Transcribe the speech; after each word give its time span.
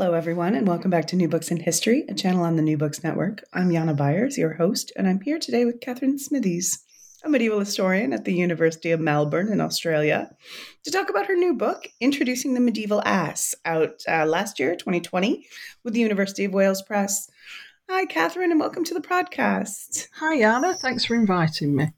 Hello, 0.00 0.14
everyone, 0.14 0.54
and 0.54 0.66
welcome 0.66 0.90
back 0.90 1.06
to 1.08 1.14
New 1.14 1.28
Books 1.28 1.50
in 1.50 1.58
History, 1.58 2.06
a 2.08 2.14
channel 2.14 2.42
on 2.42 2.56
the 2.56 2.62
New 2.62 2.78
Books 2.78 3.04
Network. 3.04 3.44
I'm 3.52 3.70
Jana 3.70 3.94
Byars, 3.94 4.38
your 4.38 4.54
host, 4.54 4.90
and 4.96 5.06
I'm 5.06 5.20
here 5.20 5.38
today 5.38 5.66
with 5.66 5.80
Kathryn 5.80 6.18
Smithies, 6.18 6.82
a 7.22 7.28
medieval 7.28 7.58
historian 7.58 8.14
at 8.14 8.24
the 8.24 8.32
University 8.32 8.92
of 8.92 9.00
Melbourne 9.00 9.52
in 9.52 9.60
Australia, 9.60 10.34
to 10.84 10.90
talk 10.90 11.10
about 11.10 11.26
her 11.26 11.34
new 11.34 11.52
book, 11.52 11.86
Introducing 12.00 12.54
the 12.54 12.60
Medieval 12.60 13.02
Ass, 13.04 13.54
out 13.66 14.02
uh, 14.08 14.24
last 14.24 14.58
year, 14.58 14.74
2020, 14.74 15.46
with 15.84 15.92
the 15.92 16.00
University 16.00 16.46
of 16.46 16.54
Wales 16.54 16.80
Press. 16.80 17.30
Hi, 17.90 18.06
Kathryn, 18.06 18.52
and 18.52 18.58
welcome 18.58 18.84
to 18.84 18.94
the 18.94 19.02
podcast. 19.02 20.08
Hi, 20.14 20.38
Jana. 20.38 20.76
Thanks 20.76 21.04
for 21.04 21.14
inviting 21.14 21.76
me. 21.76 21.88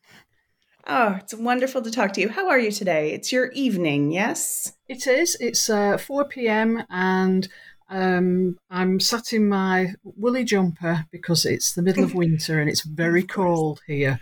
Oh, 0.89 1.19
it's 1.21 1.35
wonderful 1.35 1.81
to 1.83 1.93
talk 1.93 2.13
to 2.15 2.21
you. 2.21 2.29
How 2.29 2.49
are 2.49 2.59
you 2.59 2.73
today? 2.73 3.13
It's 3.13 3.31
your 3.31 3.53
evening, 3.53 4.11
yes? 4.11 4.73
It 4.89 5.07
is. 5.07 5.37
It's 5.39 5.71
uh, 5.71 5.97
4 5.97 6.25
p.m. 6.25 6.83
and 6.91 7.49
um, 7.93 8.57
I'm 8.71 8.99
sat 9.01 9.33
in 9.33 9.49
my 9.49 9.95
woolly 10.03 10.45
jumper 10.45 11.05
because 11.13 11.45
it's 11.45 11.75
the 11.75 11.83
middle 11.83 12.05
of 12.05 12.15
winter 12.15 12.59
and 12.59 12.69
it's 12.69 12.83
very 12.83 13.23
cold 13.23 13.81
here. 13.87 14.19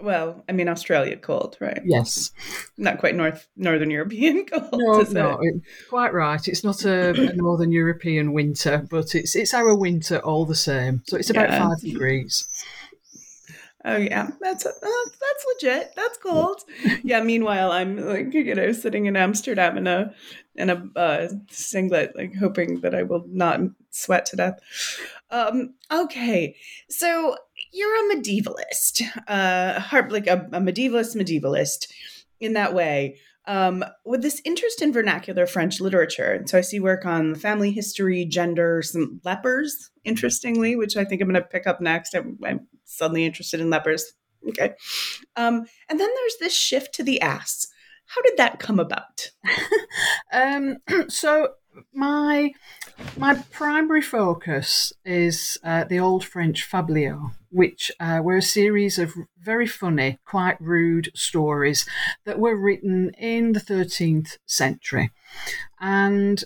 Well, 0.00 0.44
I 0.48 0.52
mean 0.52 0.68
Australia 0.68 1.16
cold, 1.16 1.56
right? 1.60 1.80
Yes. 1.84 2.32
Not 2.76 2.98
quite 2.98 3.14
North 3.14 3.46
Northern 3.56 3.90
European 3.90 4.44
cold. 4.52 4.68
No, 4.74 5.00
no, 5.02 5.38
it? 5.40 5.54
quite 5.88 6.12
right. 6.12 6.46
It's 6.46 6.64
not 6.64 6.84
a, 6.84 7.10
a, 7.10 7.32
Northern 7.34 7.72
European 7.72 8.32
winter, 8.32 8.86
but 8.90 9.14
it's 9.14 9.34
it's 9.36 9.54
our 9.54 9.74
winter 9.74 10.18
all 10.18 10.44
the 10.44 10.54
same. 10.54 11.02
So 11.06 11.16
it's 11.16 11.30
about 11.30 11.50
yeah. 11.50 11.68
five 11.68 11.80
degrees. 11.80 12.46
Oh 13.88 13.96
yeah, 13.96 14.30
that's 14.40 14.66
uh, 14.66 14.72
that's 14.82 15.46
legit. 15.54 15.92
That's 15.94 16.18
cold. 16.18 16.62
yeah. 17.04 17.22
Meanwhile, 17.22 17.70
I'm 17.70 17.96
like 17.96 18.34
you 18.34 18.52
know 18.52 18.72
sitting 18.72 19.06
in 19.06 19.16
Amsterdam 19.16 19.78
in 19.78 19.86
a 19.86 20.12
in 20.56 20.70
a 20.70 20.84
uh, 20.96 21.28
singlet, 21.50 22.12
like 22.16 22.34
hoping 22.34 22.80
that 22.80 22.96
I 22.96 23.04
will 23.04 23.24
not 23.28 23.60
sweat 23.90 24.26
to 24.26 24.36
death. 24.36 24.58
Um, 25.30 25.74
okay, 25.92 26.56
so 26.90 27.36
you're 27.72 28.10
a 28.10 28.16
medievalist, 28.16 29.02
uh, 29.28 29.80
like 30.10 30.26
a, 30.26 30.48
a 30.52 30.60
medievalist, 30.60 31.14
medievalist 31.14 31.86
in 32.40 32.54
that 32.54 32.74
way. 32.74 33.18
Um, 33.48 33.84
with 34.04 34.22
this 34.22 34.42
interest 34.44 34.82
in 34.82 34.92
vernacular 34.92 35.46
French 35.46 35.80
literature. 35.80 36.32
And 36.32 36.48
so 36.48 36.58
I 36.58 36.62
see 36.62 36.80
work 36.80 37.06
on 37.06 37.36
family 37.36 37.70
history, 37.70 38.24
gender, 38.24 38.82
some 38.82 39.20
lepers, 39.24 39.90
interestingly, 40.04 40.74
which 40.74 40.96
I 40.96 41.04
think 41.04 41.22
I'm 41.22 41.28
going 41.28 41.40
to 41.40 41.48
pick 41.48 41.66
up 41.66 41.80
next. 41.80 42.14
I'm, 42.14 42.38
I'm, 42.44 42.66
suddenly 42.88 43.24
interested 43.24 43.60
in 43.60 43.68
lepers. 43.68 44.12
Okay. 44.48 44.74
Um, 45.36 45.64
and 45.88 46.00
then 46.00 46.08
there's 46.14 46.36
this 46.40 46.56
shift 46.56 46.94
to 46.94 47.02
the 47.02 47.20
ass. 47.20 47.66
How 48.06 48.22
did 48.22 48.36
that 48.36 48.58
come 48.58 48.78
about? 48.78 49.30
um, 50.32 50.76
so 51.08 51.48
my 51.92 52.52
my 53.16 53.34
primary 53.50 54.02
focus 54.02 54.92
is 55.04 55.58
uh, 55.62 55.84
the 55.84 55.98
old 55.98 56.24
French 56.24 56.68
fabliaux, 56.70 57.32
which 57.50 57.90
uh, 58.00 58.20
were 58.22 58.36
a 58.36 58.42
series 58.42 58.98
of 58.98 59.12
very 59.40 59.66
funny, 59.66 60.18
quite 60.24 60.60
rude 60.60 61.10
stories 61.14 61.86
that 62.24 62.38
were 62.38 62.56
written 62.56 63.10
in 63.18 63.52
the 63.52 63.60
13th 63.60 64.38
century. 64.46 65.10
And 65.80 66.42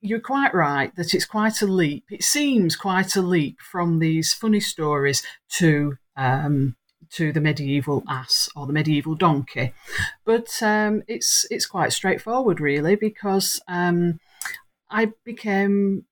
you're 0.00 0.20
quite 0.20 0.54
right 0.54 0.94
that 0.96 1.14
it's 1.14 1.24
quite 1.24 1.62
a 1.62 1.66
leap. 1.66 2.04
It 2.10 2.22
seems 2.22 2.76
quite 2.76 3.16
a 3.16 3.22
leap 3.22 3.60
from 3.60 3.98
these 3.98 4.32
funny 4.32 4.60
stories 4.60 5.22
to 5.58 5.96
um, 6.16 6.76
to 7.10 7.32
the 7.32 7.40
medieval 7.40 8.02
ass 8.08 8.48
or 8.56 8.66
the 8.66 8.72
medieval 8.72 9.14
donkey, 9.14 9.72
but 10.24 10.48
um, 10.62 11.02
it's 11.08 11.46
it's 11.50 11.66
quite 11.66 11.92
straightforward 11.92 12.60
really 12.60 12.96
because 12.96 13.60
um, 13.68 14.18
I 14.90 15.12
became 15.24 16.06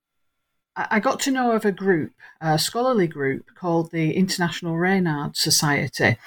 I 0.77 0.99
got 0.99 1.21
to 1.21 1.31
know 1.31 1.51
of 1.51 1.63
a 1.63 1.71
group, 1.71 2.11
a 2.41 2.59
scholarly 2.59 3.07
group 3.07 3.45
called 3.55 3.91
the 3.91 4.13
International 4.13 4.77
Reynard 4.77 5.37
Society, 5.37 6.17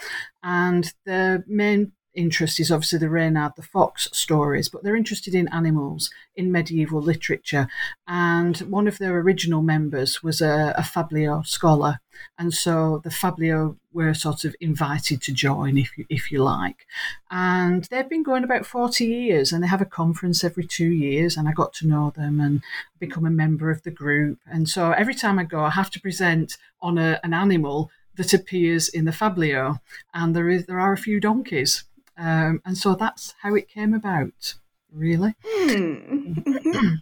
and 0.43 0.91
the 1.05 1.45
main 1.47 1.93
interest 2.19 2.59
is 2.59 2.73
obviously 2.73 2.99
the 2.99 3.09
Reynard 3.09 3.53
the 3.57 3.63
Fox 3.63 4.09
stories, 4.13 4.69
but 4.69 4.83
they're 4.83 4.97
interested 4.97 5.35
in 5.35 5.49
animals 5.49 6.11
in 6.35 6.51
medieval 6.51 7.01
literature. 7.01 7.69
And 8.07 8.59
one 8.59 8.89
of 8.89 8.99
their 8.99 9.19
original 9.19 9.63
members 9.63 10.23
was 10.23 10.41
a, 10.41 10.75
a 10.77 10.83
Fabliaux 10.83 11.47
scholar. 11.47 12.01
And 12.37 12.53
so 12.53 13.01
the 13.05 13.11
Fabliaux 13.11 13.77
were 13.93 14.13
sort 14.15 14.45
of 14.45 14.57
invited 14.61 15.23
to 15.23 15.33
join, 15.33 15.79
if 15.79 15.97
you, 15.97 16.05
if 16.09 16.33
you 16.33 16.43
like. 16.43 16.87
And 17.31 17.85
they've 17.85 18.09
been 18.09 18.25
going 18.25 18.43
about 18.43 18.67
40 18.67 19.05
years 19.05 19.53
and 19.53 19.63
they 19.63 19.69
have 19.69 19.81
a 19.81 19.87
conference 19.87 20.43
every 20.43 20.67
two 20.67 20.91
years. 20.91 21.37
And 21.37 21.49
I 21.49 21.53
got 21.53 21.73
to 21.75 21.87
know 21.87 22.13
them 22.17 22.41
and 22.41 22.63
become 22.99 23.27
a 23.27 23.31
member 23.31 23.71
of 23.71 23.85
the 23.85 23.93
group. 23.93 24.41
And 24.47 24.69
so 24.69 24.91
every 24.91 25.15
time 25.15 25.39
I 25.39 25.45
go, 25.45 25.61
I 25.61 25.71
have 25.71 25.91
to 25.91 26.01
present 26.01 26.57
on 26.83 26.99
a, 26.99 27.21
an 27.23 27.33
animal 27.33 27.91
that 28.17 28.35
appears 28.35 28.89
in 28.89 29.05
the 29.05 29.13
Fabliaux. 29.13 29.81
And 30.13 30.35
there 30.35 30.49
is 30.51 30.67
there 30.67 30.81
are 30.81 30.93
a 30.93 30.99
few 30.99 31.21
donkeys. 31.21 31.85
Um, 32.19 32.61
and 32.65 32.77
so 32.77 32.95
that's 32.95 33.35
how 33.43 33.55
it 33.55 33.69
came 33.69 33.95
about, 33.95 34.55
really. 34.93 35.35
Hmm. 35.45 36.35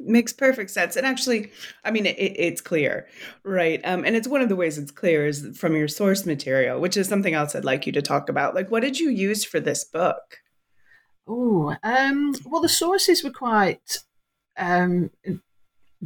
Makes 0.00 0.32
perfect 0.32 0.70
sense. 0.70 0.94
And 0.94 1.04
actually, 1.04 1.50
I 1.84 1.90
mean, 1.90 2.06
it, 2.06 2.16
it's 2.16 2.60
clear, 2.60 3.08
right? 3.42 3.80
Um, 3.82 4.04
and 4.04 4.14
it's 4.14 4.28
one 4.28 4.40
of 4.40 4.48
the 4.48 4.54
ways 4.54 4.78
it's 4.78 4.92
clear 4.92 5.26
is 5.26 5.58
from 5.58 5.74
your 5.74 5.88
source 5.88 6.24
material, 6.24 6.80
which 6.80 6.96
is 6.96 7.08
something 7.08 7.34
else 7.34 7.56
I'd 7.56 7.64
like 7.64 7.84
you 7.84 7.92
to 7.92 8.02
talk 8.02 8.28
about. 8.28 8.54
Like, 8.54 8.70
what 8.70 8.82
did 8.82 9.00
you 9.00 9.10
use 9.10 9.44
for 9.44 9.58
this 9.58 9.82
book? 9.84 10.38
Oh, 11.26 11.74
um, 11.82 12.32
well, 12.46 12.62
the 12.62 12.68
sources 12.68 13.24
were 13.24 13.32
quite 13.32 13.98
um, 14.56 15.10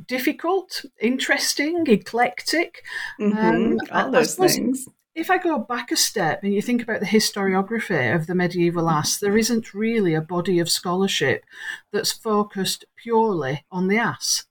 difficult, 0.06 0.86
interesting, 0.98 1.84
eclectic. 1.86 2.82
Mm-hmm. 3.20 3.38
Um, 3.38 3.78
All 3.92 4.10
those 4.10 4.36
things 4.36 4.88
if 5.14 5.30
I 5.30 5.38
go 5.38 5.58
back 5.58 5.92
a 5.92 5.96
step 5.96 6.42
and 6.42 6.54
you 6.54 6.62
think 6.62 6.82
about 6.82 7.00
the 7.00 7.06
historiography 7.06 8.14
of 8.14 8.26
the 8.26 8.34
medieval 8.34 8.88
ass, 8.88 9.18
there 9.18 9.36
isn't 9.36 9.74
really 9.74 10.14
a 10.14 10.22
body 10.22 10.58
of 10.58 10.70
scholarship 10.70 11.44
that's 11.92 12.12
focused 12.12 12.84
purely 12.96 13.64
on 13.70 13.88
the 13.88 13.98
ass. 13.98 14.46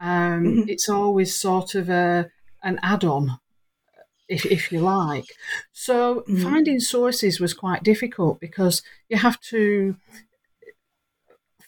Um, 0.00 0.44
mm-hmm. 0.44 0.68
It's 0.68 0.88
always 0.88 1.38
sort 1.38 1.74
of 1.74 1.88
a 1.90 2.30
an 2.62 2.80
add-on, 2.82 3.38
if, 4.28 4.44
if 4.46 4.72
you 4.72 4.80
like. 4.80 5.26
So 5.72 6.20
mm-hmm. 6.20 6.42
finding 6.42 6.80
sources 6.80 7.38
was 7.38 7.54
quite 7.54 7.82
difficult 7.82 8.40
because 8.40 8.82
you 9.08 9.18
have 9.18 9.40
to 9.42 9.96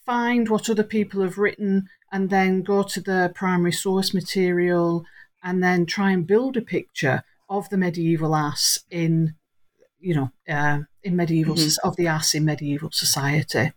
find 0.05 0.49
what 0.49 0.71
other 0.71 0.83
people 0.83 1.23
have 1.23 1.39
written 1.39 1.89
and 2.11 2.31
then 2.31 2.63
go 2.63 2.83
to 2.83 3.01
the 3.01 3.31
primary 3.35 3.73
source 3.73 4.15
material 4.15 5.05
and 5.45 5.63
then 5.63 5.85
try 5.85 6.11
and 6.11 6.27
build 6.27 6.57
a 6.57 6.63
picture 6.63 7.23
of 7.49 7.69
the 7.69 7.79
medieval 7.79 8.35
ass 8.35 8.79
in, 8.91 9.35
you 9.99 10.15
know, 10.15 10.31
uh, 10.49 10.81
in 11.03 11.17
medieval 11.17 11.55
mm-hmm. 11.55 11.89
of 11.89 11.97
the 11.97 12.07
ass 12.07 12.35
in 12.35 12.45
medieval 12.45 12.91
society. 12.91 13.73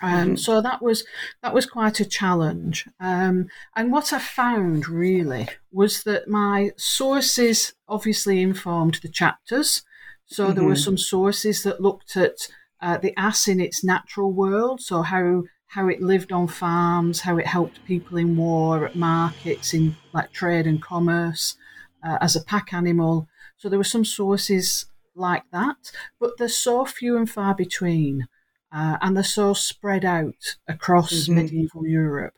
Um, 0.00 0.10
mm-hmm. 0.10 0.34
So 0.36 0.60
that 0.60 0.80
was 0.80 1.04
that 1.42 1.54
was 1.54 1.66
quite 1.66 2.00
a 2.00 2.04
challenge. 2.04 2.88
Um, 3.00 3.48
and 3.74 3.92
what 3.92 4.12
I 4.12 4.18
found 4.18 4.88
really 4.88 5.48
was 5.72 6.04
that 6.04 6.28
my 6.28 6.70
sources 6.76 7.74
obviously 7.88 8.40
informed 8.40 9.00
the 9.02 9.08
chapters. 9.08 9.82
So 10.26 10.44
mm-hmm. 10.44 10.54
there 10.54 10.64
were 10.64 10.72
mm-hmm. 10.72 10.82
some 10.82 10.98
sources 10.98 11.62
that 11.64 11.80
looked 11.80 12.16
at 12.16 12.48
uh, 12.80 12.98
the 12.98 13.18
ass 13.18 13.48
in 13.48 13.60
its 13.60 13.82
natural 13.82 14.32
world, 14.32 14.80
so 14.80 15.02
how 15.02 15.42
how 15.68 15.88
it 15.88 16.00
lived 16.00 16.32
on 16.32 16.46
farms, 16.46 17.20
how 17.20 17.36
it 17.36 17.46
helped 17.46 17.84
people 17.84 18.16
in 18.16 18.36
war, 18.36 18.86
at 18.86 18.94
markets, 18.94 19.74
in 19.74 19.96
like 20.12 20.32
trade 20.32 20.66
and 20.66 20.80
commerce, 20.80 21.56
uh, 22.02 22.18
as 22.20 22.36
a 22.36 22.44
pack 22.44 22.72
animal. 22.72 23.28
So 23.56 23.68
there 23.68 23.78
were 23.78 23.84
some 23.84 24.04
sources 24.04 24.86
like 25.14 25.44
that, 25.52 25.92
but 26.20 26.32
they're 26.38 26.48
so 26.48 26.84
few 26.84 27.16
and 27.16 27.28
far 27.28 27.54
between, 27.54 28.28
uh, 28.72 28.98
and 29.00 29.16
they're 29.16 29.24
so 29.24 29.52
spread 29.52 30.04
out 30.04 30.56
across 30.68 31.12
mm-hmm. 31.12 31.34
medieval 31.34 31.86
Europe 31.86 32.34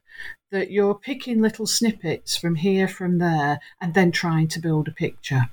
that 0.51 0.71
you're 0.71 0.95
picking 0.95 1.41
little 1.41 1.67
snippets 1.67 2.37
from 2.37 2.57
here, 2.57 2.89
from 2.89 3.19
there, 3.19 3.61
and 3.81 3.95
then 3.95 4.11
trying 4.11 4.49
to 4.49 4.61
build 4.61 4.89
a 4.89 4.93
picture. 4.93 5.51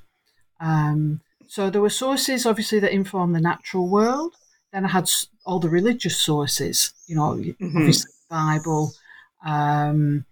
Um, 0.60 1.22
so 1.48 1.70
there 1.70 1.82
were 1.82 1.90
sources, 1.90 2.46
obviously, 2.46 2.80
that 2.80 2.92
inform 2.92 3.34
the 3.34 3.42
natural 3.42 3.88
world. 3.88 4.36
Then 4.74 4.86
I 4.86 4.90
had 4.90 5.10
all 5.46 5.60
the 5.60 5.70
religious 5.70 6.20
sources, 6.20 6.94
you 7.08 7.16
know, 7.16 7.36
mm-hmm. 7.36 7.78
obviously 7.78 8.12
Bible, 8.30 8.92
um, 9.46 10.26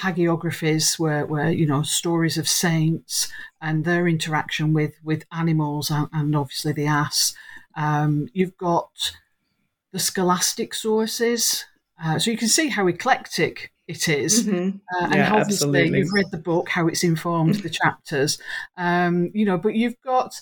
hagiographies 0.00 0.98
were, 0.98 1.26
were, 1.26 1.50
you 1.50 1.66
know, 1.66 1.82
stories 1.82 2.38
of 2.38 2.48
saints 2.48 3.30
and 3.60 3.84
their 3.84 4.08
interaction 4.08 4.72
with, 4.72 4.94
with 5.04 5.24
animals 5.32 5.90
and, 5.90 6.08
and 6.12 6.34
obviously 6.34 6.72
the 6.72 6.86
ass. 6.86 7.34
Um, 7.76 8.28
you've 8.32 8.56
got 8.56 9.12
the 9.92 9.98
scholastic 9.98 10.74
sources. 10.74 11.64
Uh, 12.02 12.18
so 12.18 12.30
you 12.30 12.36
can 12.36 12.48
see 12.48 12.68
how 12.68 12.86
eclectic 12.86 13.72
it 13.86 14.08
is. 14.08 14.46
Mm-hmm. 14.46 14.78
Uh, 14.94 15.04
and 15.04 15.14
yeah, 15.14 15.32
obviously 15.32 15.66
absolutely. 15.80 15.98
you've 15.98 16.12
read 16.12 16.30
the 16.30 16.38
book, 16.38 16.68
how 16.68 16.88
it's 16.88 17.04
informed 17.04 17.56
the 17.56 17.70
chapters. 17.70 18.38
Um, 18.76 19.30
you 19.34 19.44
know, 19.44 19.58
but 19.58 19.74
you've 19.74 20.00
got 20.02 20.40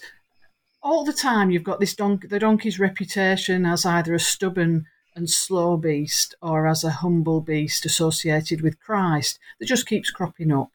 all 0.82 1.04
the 1.04 1.12
time 1.12 1.50
you've 1.50 1.64
got 1.64 1.80
this 1.80 1.94
donkey, 1.94 2.28
the 2.28 2.38
donkey's 2.38 2.78
reputation 2.78 3.66
as 3.66 3.84
either 3.84 4.14
a 4.14 4.20
stubborn 4.20 4.86
and 5.18 5.28
slow 5.28 5.76
beast 5.76 6.34
or 6.40 6.66
as 6.66 6.84
a 6.84 6.90
humble 6.90 7.40
beast 7.40 7.84
associated 7.84 8.62
with 8.62 8.80
Christ 8.80 9.38
that 9.58 9.66
just 9.66 9.86
keeps 9.86 10.10
cropping 10.10 10.52
up 10.52 10.70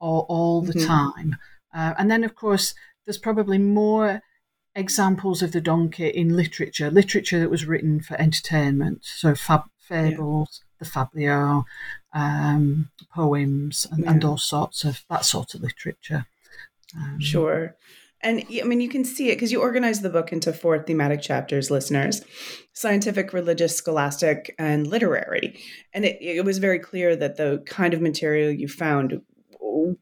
all, 0.00 0.24
all 0.28 0.62
the 0.62 0.72
mm-hmm. 0.72 0.86
time. 0.86 1.36
Uh, 1.74 1.94
and 1.98 2.10
then, 2.10 2.24
of 2.24 2.34
course, 2.34 2.74
there's 3.04 3.18
probably 3.18 3.58
more 3.58 4.22
examples 4.74 5.42
of 5.42 5.52
the 5.52 5.60
donkey 5.60 6.08
in 6.08 6.36
literature, 6.36 6.90
literature 6.90 7.40
that 7.40 7.50
was 7.50 7.66
written 7.66 8.00
for 8.00 8.18
entertainment. 8.20 9.00
So 9.02 9.34
fab- 9.34 9.70
fables, 9.80 10.62
yeah. 10.62 10.76
the 10.78 10.90
fabliaux, 10.90 11.64
um, 12.14 12.90
poems, 13.12 13.86
and, 13.90 14.04
yeah. 14.04 14.12
and, 14.12 14.24
all 14.24 14.38
sorts 14.38 14.84
of 14.84 15.04
that 15.10 15.24
sort 15.24 15.54
of 15.54 15.62
literature. 15.62 16.26
Um, 16.96 17.20
sure. 17.20 17.76
And 18.20 18.44
I 18.60 18.64
mean, 18.64 18.80
you 18.80 18.88
can 18.88 19.04
see 19.04 19.30
it 19.30 19.36
because 19.36 19.52
you 19.52 19.60
organize 19.60 20.00
the 20.00 20.10
book 20.10 20.32
into 20.32 20.52
four 20.52 20.82
thematic 20.82 21.22
chapters, 21.22 21.70
listeners 21.70 22.22
scientific, 22.72 23.32
religious, 23.32 23.76
scholastic, 23.76 24.54
and 24.56 24.86
literary. 24.86 25.58
And 25.92 26.04
it, 26.04 26.16
it 26.20 26.44
was 26.44 26.58
very 26.58 26.78
clear 26.78 27.16
that 27.16 27.36
the 27.36 27.60
kind 27.66 27.92
of 27.92 28.00
material 28.00 28.52
you 28.52 28.68
found, 28.68 29.20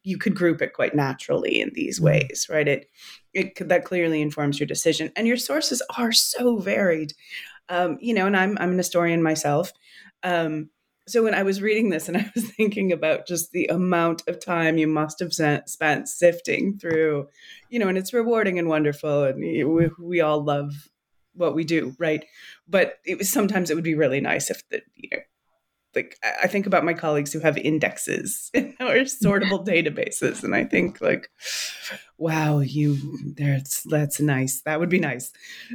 you 0.02 0.18
could 0.18 0.34
group 0.34 0.60
it 0.60 0.74
quite 0.74 0.94
naturally 0.94 1.60
in 1.60 1.70
these 1.72 1.96
mm-hmm. 1.96 2.06
ways, 2.06 2.46
right? 2.50 2.68
It, 2.68 2.86
it 3.32 3.68
that 3.68 3.84
clearly 3.84 4.20
informs 4.20 4.60
your 4.60 4.66
decision. 4.66 5.10
And 5.16 5.26
your 5.26 5.38
sources 5.38 5.82
are 5.96 6.12
so 6.12 6.58
varied. 6.58 7.14
Um, 7.70 7.96
you 8.00 8.12
know, 8.12 8.26
and 8.26 8.36
I'm, 8.36 8.58
I'm 8.60 8.72
an 8.72 8.78
historian 8.78 9.22
myself. 9.22 9.72
Um, 10.22 10.69
so 11.08 11.23
when 11.23 11.35
I 11.35 11.44
was 11.44 11.62
reading 11.62 11.91
this 11.91 12.08
and 12.08 12.17
I 12.17 12.31
was 12.35 12.50
thinking 12.56 12.93
about 12.93 13.26
just 13.26 13.53
the 13.53 13.67
amount 13.67 14.23
of 14.26 14.44
time 14.44 14.76
you 14.76 14.88
must 14.88 15.20
have 15.20 15.32
spent 15.32 16.08
sifting 16.08 16.79
through, 16.79 17.29
you 17.70 17.79
know, 17.79 17.88
and 17.88 17.97
it's 17.97 18.12
rewarding 18.12 18.58
and 18.58 18.69
wonderful, 18.69 19.25
and 19.25 19.41
we, 19.41 19.91
we 20.00 20.20
all 20.20 20.43
love 20.43 20.73
what 21.35 21.55
we 21.55 21.64
do, 21.64 21.94
right? 21.99 22.25
But 22.67 22.94
it 23.05 23.19
was 23.19 23.31
sometimes 23.31 23.70
it 23.70 23.75
would 23.75 23.85
be 23.85 23.94
really 23.94 24.20
nice 24.20 24.50
if 24.50 24.69
the 24.70 24.82
you 24.94 25.11
know, 25.12 25.19
like 25.94 26.19
I 26.43 26.47
think 26.47 26.67
about 26.67 26.85
my 26.85 26.93
colleagues 26.93 27.32
who 27.32 27.41
have 27.41 27.56
indexes 27.56 28.50
or 28.55 29.05
sortable 29.05 29.67
databases, 29.67 30.43
and 30.43 30.55
I 30.55 30.64
think 30.64 31.00
like, 31.00 31.29
wow, 32.19 32.58
you 32.58 33.35
that's 33.37 33.82
that's 33.85 34.20
nice. 34.20 34.62
That 34.62 34.81
would 34.81 34.91
be 34.91 34.99
nice. 34.99 35.32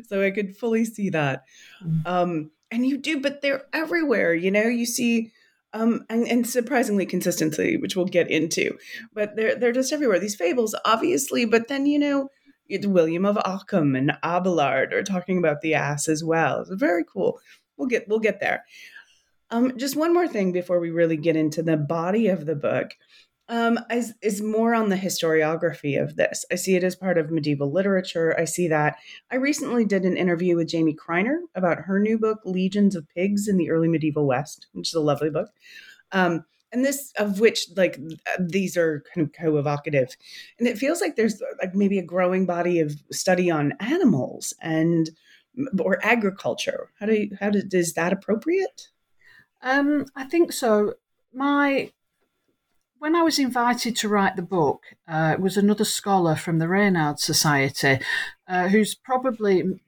So 0.08 0.24
I 0.24 0.32
could 0.32 0.58
fully 0.58 0.86
see 0.86 1.10
that. 1.12 1.44
Mm. 1.84 2.08
Um, 2.08 2.52
and 2.72 2.86
you 2.86 2.98
do, 2.98 3.20
but 3.20 3.42
they're 3.42 3.64
everywhere. 3.74 4.34
You 4.34 4.52
know, 4.52 4.68
you 4.68 4.86
see, 4.86 5.32
um, 5.74 6.06
and, 6.10 6.28
and 6.28 6.48
surprisingly 6.48 7.06
consistently, 7.06 7.78
which 7.78 7.96
we'll 7.96 8.06
get 8.06 8.32
into. 8.32 8.78
But 9.14 9.36
they're 9.36 9.56
they're 9.56 9.72
just 9.72 9.94
everywhere. 9.94 10.20
These 10.20 10.36
fables, 10.36 10.76
obviously, 10.86 11.46
but 11.46 11.68
then 11.68 11.86
you 11.86 12.00
know, 12.00 12.30
it's 12.68 12.88
William 12.88 13.26
of 13.26 13.38
Ockham 13.38 13.96
and 13.96 14.14
Abelard 14.24 14.94
are 14.94 15.04
talking 15.04 15.38
about 15.38 15.62
the 15.62 15.74
ass 15.74 16.08
as 16.08 16.24
well. 16.24 16.62
It's 16.62 16.72
very 16.72 17.04
cool. 17.04 17.40
We'll 17.78 17.90
get 17.90 18.08
we'll 18.08 18.20
get 18.20 18.40
there. 18.40 18.64
Um, 19.50 19.78
just 19.78 19.98
one 19.98 20.14
more 20.14 20.30
thing 20.30 20.54
before 20.54 20.80
we 20.80 20.92
really 20.92 21.18
get 21.18 21.36
into 21.36 21.62
the 21.62 21.76
body 21.76 22.28
of 22.28 22.46
the 22.46 22.56
book 22.56 22.92
um, 23.52 23.78
is, 23.92 24.14
is 24.22 24.42
more 24.42 24.74
on 24.74 24.88
the 24.88 24.96
historiography 24.96 26.02
of 26.02 26.16
this. 26.16 26.46
I 26.50 26.56
see 26.56 26.78
it 26.78 26.86
as 26.86 26.96
part 26.96 27.18
of 27.18 27.30
medieval 27.30 27.70
literature. 27.70 28.34
I 28.40 28.46
see 28.46 28.70
that. 28.70 28.96
I 29.30 29.36
recently 29.36 29.84
did 29.84 30.06
an 30.06 30.16
interview 30.16 30.56
with 30.56 30.70
Jamie 30.70 30.96
Kreiner 30.96 31.38
about 31.54 31.80
her 31.80 32.00
new 32.00 32.18
book, 32.18 32.40
Legions 32.46 32.96
of 32.96 33.10
Pigs 33.10 33.50
in 33.50 33.58
the 33.58 33.70
Early 33.70 33.90
Medieval 33.90 34.26
West, 34.26 34.68
which 34.72 34.88
is 34.88 34.94
a 34.94 35.02
lovely 35.02 35.30
book. 35.30 35.50
Um, 36.14 36.46
and 36.72 36.86
this 36.86 37.12
of 37.18 37.42
which 37.42 37.66
like 37.76 38.00
these 38.40 38.78
are 38.78 39.04
kind 39.14 39.28
of 39.28 39.34
co-evocative 39.34 40.16
and 40.58 40.70
it 40.70 40.78
feels 40.78 41.02
like 41.02 41.18
there's 41.18 41.42
like 41.62 41.76
maybe 41.76 42.00
a 42.00 42.04
growing 42.04 42.46
body 42.46 42.80
of 42.80 42.96
study 43.12 43.52
on 43.52 43.74
animals 43.82 44.54
and 44.62 45.10
or 45.82 46.00
agriculture 46.02 46.90
how 46.98 47.06
do 47.06 47.14
you, 47.14 47.38
how 47.42 47.50
do, 47.50 47.62
is 47.74 47.92
that 47.96 48.14
appropriate 48.14 48.88
um, 49.64 50.06
i 50.16 50.24
think 50.24 50.54
so 50.54 50.94
my 51.34 51.92
when 53.02 53.16
I 53.16 53.24
was 53.24 53.40
invited 53.40 53.96
to 53.96 54.10
write 54.10 54.36
the 54.36 54.44
book, 54.44 54.84
uh, 55.08 55.32
it 55.34 55.42
was 55.42 55.58
another 55.58 55.84
scholar 55.84 56.36
from 56.36 56.60
the 56.60 56.68
Reynard 56.68 57.20
Society, 57.20 57.98
uh, 58.48 58.68
who's 58.68 58.94
probably 58.94 59.80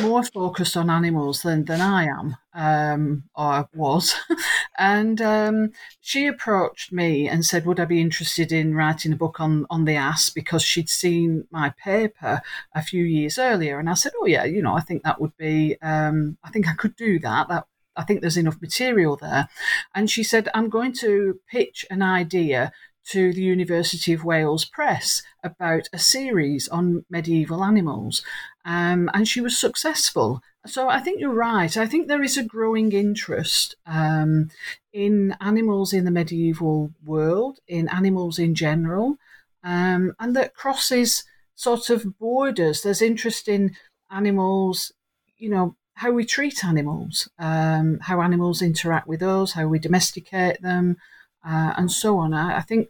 more 0.00 0.22
focused 0.22 0.76
on 0.76 0.88
animals 0.88 1.42
than, 1.42 1.64
than 1.64 1.80
I 1.80 2.04
am, 2.04 2.36
um, 2.54 3.24
or 3.34 3.68
was. 3.74 4.14
and 4.78 5.20
um, 5.20 5.72
she 6.00 6.28
approached 6.28 6.92
me 6.92 7.28
and 7.28 7.44
said, 7.44 7.66
Would 7.66 7.80
I 7.80 7.84
be 7.84 8.00
interested 8.00 8.52
in 8.52 8.76
writing 8.76 9.12
a 9.12 9.16
book 9.16 9.40
on, 9.40 9.66
on 9.68 9.84
the 9.84 9.96
ass? 9.96 10.30
Because 10.30 10.62
she'd 10.62 10.88
seen 10.88 11.48
my 11.50 11.70
paper 11.84 12.42
a 12.76 12.82
few 12.82 13.02
years 13.02 13.40
earlier. 13.40 13.80
And 13.80 13.90
I 13.90 13.94
said, 13.94 14.12
Oh, 14.20 14.26
yeah, 14.26 14.44
you 14.44 14.62
know, 14.62 14.76
I 14.76 14.82
think 14.82 15.02
that 15.02 15.20
would 15.20 15.36
be, 15.36 15.76
um, 15.82 16.38
I 16.44 16.50
think 16.50 16.68
I 16.68 16.74
could 16.74 16.94
do 16.94 17.18
that. 17.18 17.48
That 17.48 17.66
I 17.96 18.04
think 18.04 18.20
there's 18.20 18.36
enough 18.36 18.60
material 18.60 19.16
there. 19.16 19.48
And 19.94 20.10
she 20.10 20.22
said, 20.22 20.48
I'm 20.54 20.68
going 20.68 20.92
to 20.94 21.40
pitch 21.50 21.84
an 21.90 22.02
idea 22.02 22.72
to 23.04 23.32
the 23.32 23.42
University 23.42 24.12
of 24.12 24.24
Wales 24.24 24.64
Press 24.64 25.22
about 25.42 25.88
a 25.92 25.98
series 25.98 26.68
on 26.68 27.04
medieval 27.10 27.64
animals. 27.64 28.22
Um, 28.64 29.10
and 29.12 29.26
she 29.26 29.40
was 29.40 29.58
successful. 29.58 30.40
So 30.66 30.88
I 30.88 31.00
think 31.00 31.20
you're 31.20 31.34
right. 31.34 31.76
I 31.76 31.86
think 31.86 32.06
there 32.06 32.22
is 32.22 32.36
a 32.36 32.44
growing 32.44 32.92
interest 32.92 33.74
um, 33.86 34.50
in 34.92 35.36
animals 35.40 35.92
in 35.92 36.04
the 36.04 36.12
medieval 36.12 36.92
world, 37.04 37.58
in 37.66 37.88
animals 37.88 38.38
in 38.38 38.54
general, 38.54 39.16
um, 39.64 40.14
and 40.20 40.36
that 40.36 40.54
crosses 40.54 41.24
sort 41.56 41.90
of 41.90 42.18
borders. 42.18 42.82
There's 42.82 43.02
interest 43.02 43.48
in 43.48 43.74
animals, 44.10 44.92
you 45.36 45.50
know, 45.50 45.76
how 45.94 46.10
we 46.10 46.24
treat 46.24 46.64
animals, 46.64 47.28
um, 47.38 47.98
how 48.00 48.20
animals 48.20 48.62
interact 48.62 49.06
with 49.06 49.22
us, 49.22 49.52
how 49.52 49.66
we 49.66 49.78
domesticate 49.78 50.60
them, 50.62 50.96
uh, 51.44 51.74
and 51.76 51.90
so 51.90 52.18
on. 52.18 52.32
I, 52.32 52.58
I, 52.58 52.60
think, 52.62 52.88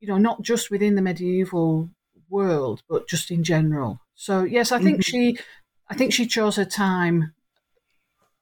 you 0.00 0.08
know, 0.08 0.18
not 0.18 0.42
just 0.42 0.70
within 0.70 0.94
the 0.94 1.02
medieval 1.02 1.90
world, 2.28 2.82
but 2.88 3.08
just 3.08 3.30
in 3.30 3.44
general. 3.44 4.00
So 4.14 4.44
yes, 4.44 4.72
I 4.72 4.78
think 4.78 5.00
mm-hmm. 5.00 5.10
she, 5.10 5.38
I 5.88 5.94
think 5.94 6.12
she 6.12 6.26
chose 6.26 6.56
her 6.56 6.64
time 6.64 7.32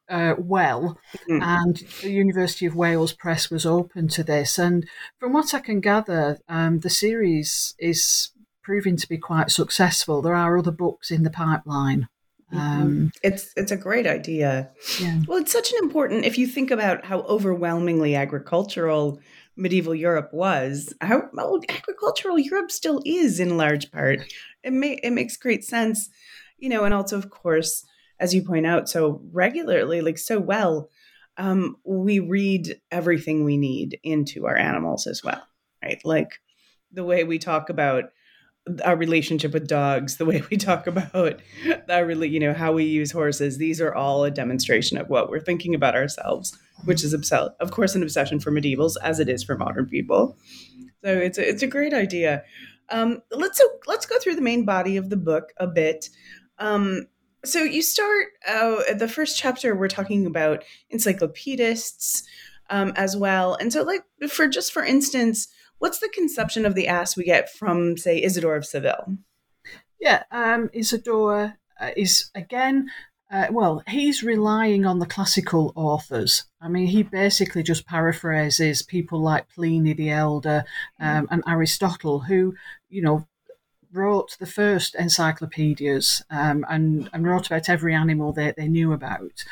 uh, 0.09 0.35
well, 0.39 0.99
mm-hmm. 1.29 1.43
and 1.43 1.83
the 2.03 2.11
University 2.11 2.67
of 2.67 2.77
Wales 2.77 3.13
Press 3.13 3.51
was 3.51 3.65
open 3.65 4.09
to 4.09 4.23
this. 4.23 4.59
And 4.59 4.87
from 5.19 5.33
what 5.33 5.55
I 5.55 5.61
can 5.61 5.81
gather, 5.81 6.39
um, 6.49 6.81
the 6.81 6.91
series 6.91 7.75
is 7.79 8.31
proving 8.63 8.97
to 8.97 9.09
be 9.09 9.19
quite 9.19 9.51
successful. 9.51 10.23
There 10.23 10.35
are 10.35 10.59
other 10.59 10.71
books 10.71 11.11
in 11.11 11.23
the 11.23 11.31
pipeline. 11.31 12.09
Um, 12.53 13.11
it's 13.23 13.53
it's 13.57 13.73
a 13.73 13.77
great 13.77 14.07
idea. 14.07 14.71
Yeah. 15.01 15.23
Well, 15.27 15.39
it's 15.39 15.53
such 15.53 15.73
an 15.73 15.79
important. 15.83 16.25
If 16.25 16.39
you 16.39 16.47
think 16.47 16.71
about 16.71 17.05
how 17.05 17.21
overwhelmingly 17.23 18.15
agricultural 18.15 19.21
medieval 19.57 19.95
Europe 19.95 20.31
was, 20.33 20.93
how 21.01 21.29
well, 21.33 21.61
agricultural 21.69 22.39
Europe 22.39 22.71
still 22.71 23.03
is 23.05 23.41
in 23.41 23.57
large 23.57 23.91
part. 23.91 24.21
It 24.63 24.73
may 24.73 24.99
it 25.03 25.11
makes 25.11 25.37
great 25.37 25.65
sense, 25.65 26.09
you 26.59 26.69
know, 26.69 26.85
and 26.85 26.95
also 26.95 27.17
of 27.17 27.31
course, 27.31 27.85
as 28.21 28.35
you 28.35 28.43
point 28.43 28.67
out 28.67 28.89
so 28.89 29.21
regularly, 29.33 30.01
like 30.01 30.19
so 30.19 30.39
well, 30.39 30.89
um, 31.37 31.77
we 31.85 32.21
read 32.21 32.81
everything 32.91 33.45
we 33.45 33.57
need 33.57 33.99
into 34.03 34.47
our 34.47 34.57
animals 34.57 35.07
as 35.07 35.23
well, 35.25 35.43
right? 35.83 36.01
Like 36.05 36.41
the 36.93 37.05
way 37.05 37.25
we 37.25 37.39
talk 37.39 37.71
about 37.71 38.05
our 38.85 38.97
relationship 38.97 39.53
with 39.53 39.69
dogs, 39.69 40.17
the 40.17 40.25
way 40.25 40.43
we 40.51 40.57
talk 40.57 40.87
about 40.87 41.41
our 41.89 42.07
really, 42.07 42.29
you 42.29 42.41
know, 42.41 42.55
how 42.55 42.73
we 42.73 42.85
use 42.85 43.11
horses. 43.11 43.59
These 43.59 43.81
are 43.81 43.95
all 43.95 44.25
a 44.25 44.31
demonstration 44.31 44.97
of 44.97 45.09
what 45.09 45.29
we're 45.29 45.41
thinking 45.41 45.75
about 45.75 45.95
ourselves, 45.95 46.57
which 46.85 47.05
is 47.05 47.13
of 47.13 47.71
course 47.71 47.95
an 47.95 48.03
obsession 48.03 48.41
for 48.41 48.51
medievals, 48.51 48.95
as 49.03 49.21
it 49.21 49.29
is 49.29 49.45
for 49.45 49.57
modern 49.57 49.87
people. 49.87 50.39
So 51.05 51.13
it's 51.13 51.37
a, 51.37 51.49
it's 51.49 51.63
a 51.63 51.67
great 51.67 51.93
idea. 51.93 52.43
Um, 52.89 53.23
let's 53.31 53.59
so 53.59 53.65
let's 53.87 54.07
go 54.07 54.19
through 54.19 54.37
the 54.37 54.43
main 54.43 54.65
body 54.65 54.97
of 54.97 55.11
the 55.11 55.17
book 55.17 55.53
a 55.59 55.67
bit. 55.67 56.09
Um, 56.59 57.07
so 57.45 57.63
you 57.63 57.83
start 57.83 58.29
uh, 58.49 58.95
the 58.95 59.09
first 59.09 59.39
chapter. 59.39 59.75
We're 59.75 59.89
talking 59.89 60.27
about 60.27 60.65
encyclopedists 60.91 62.23
um, 62.71 62.93
as 62.97 63.17
well, 63.17 63.55
and 63.55 63.73
so 63.73 63.83
like 63.83 64.05
for 64.29 64.49
just 64.49 64.73
for 64.73 64.83
instance 64.83 65.49
What's 65.85 65.99
the 65.99 66.09
conception 66.09 66.65
of 66.65 66.75
the 66.75 66.89
ass 66.89 67.15
we 67.15 67.25
get 67.25 67.51
from, 67.51 67.99
say, 67.99 68.23
Isidore 68.23 68.57
of 68.57 68.65
Seville? 68.65 69.19
Yeah, 70.01 70.23
um, 70.31 70.71
Isidore 70.73 71.59
uh, 71.79 71.91
is 71.95 72.31
again. 72.35 72.89
Uh, 73.31 73.49
well, 73.51 73.83
he's 73.87 74.23
relying 74.23 74.87
on 74.87 74.99
the 74.99 75.05
classical 75.05 75.75
authors. 75.77 76.45
I 76.59 76.69
mean, 76.69 76.87
he 76.87 77.03
basically 77.03 77.63
just 77.63 77.85
paraphrases 77.85 78.81
people 78.83 79.21
like 79.21 79.51
Pliny 79.51 79.93
the 79.93 80.09
Elder 80.09 80.65
um, 80.99 81.29
and 81.31 81.43
Aristotle, 81.47 82.21
who, 82.21 82.55
you 82.89 83.03
know, 83.03 83.29
wrote 83.93 84.39
the 84.41 84.47
first 84.47 84.95
encyclopedias 84.95 86.23
um, 86.31 86.65
and, 86.71 87.11
and 87.13 87.27
wrote 87.27 87.49
about 87.49 87.69
every 87.69 87.95
animal 87.95 88.33
that 88.33 88.57
they 88.57 88.69
knew 88.69 88.95
about. 88.95 89.45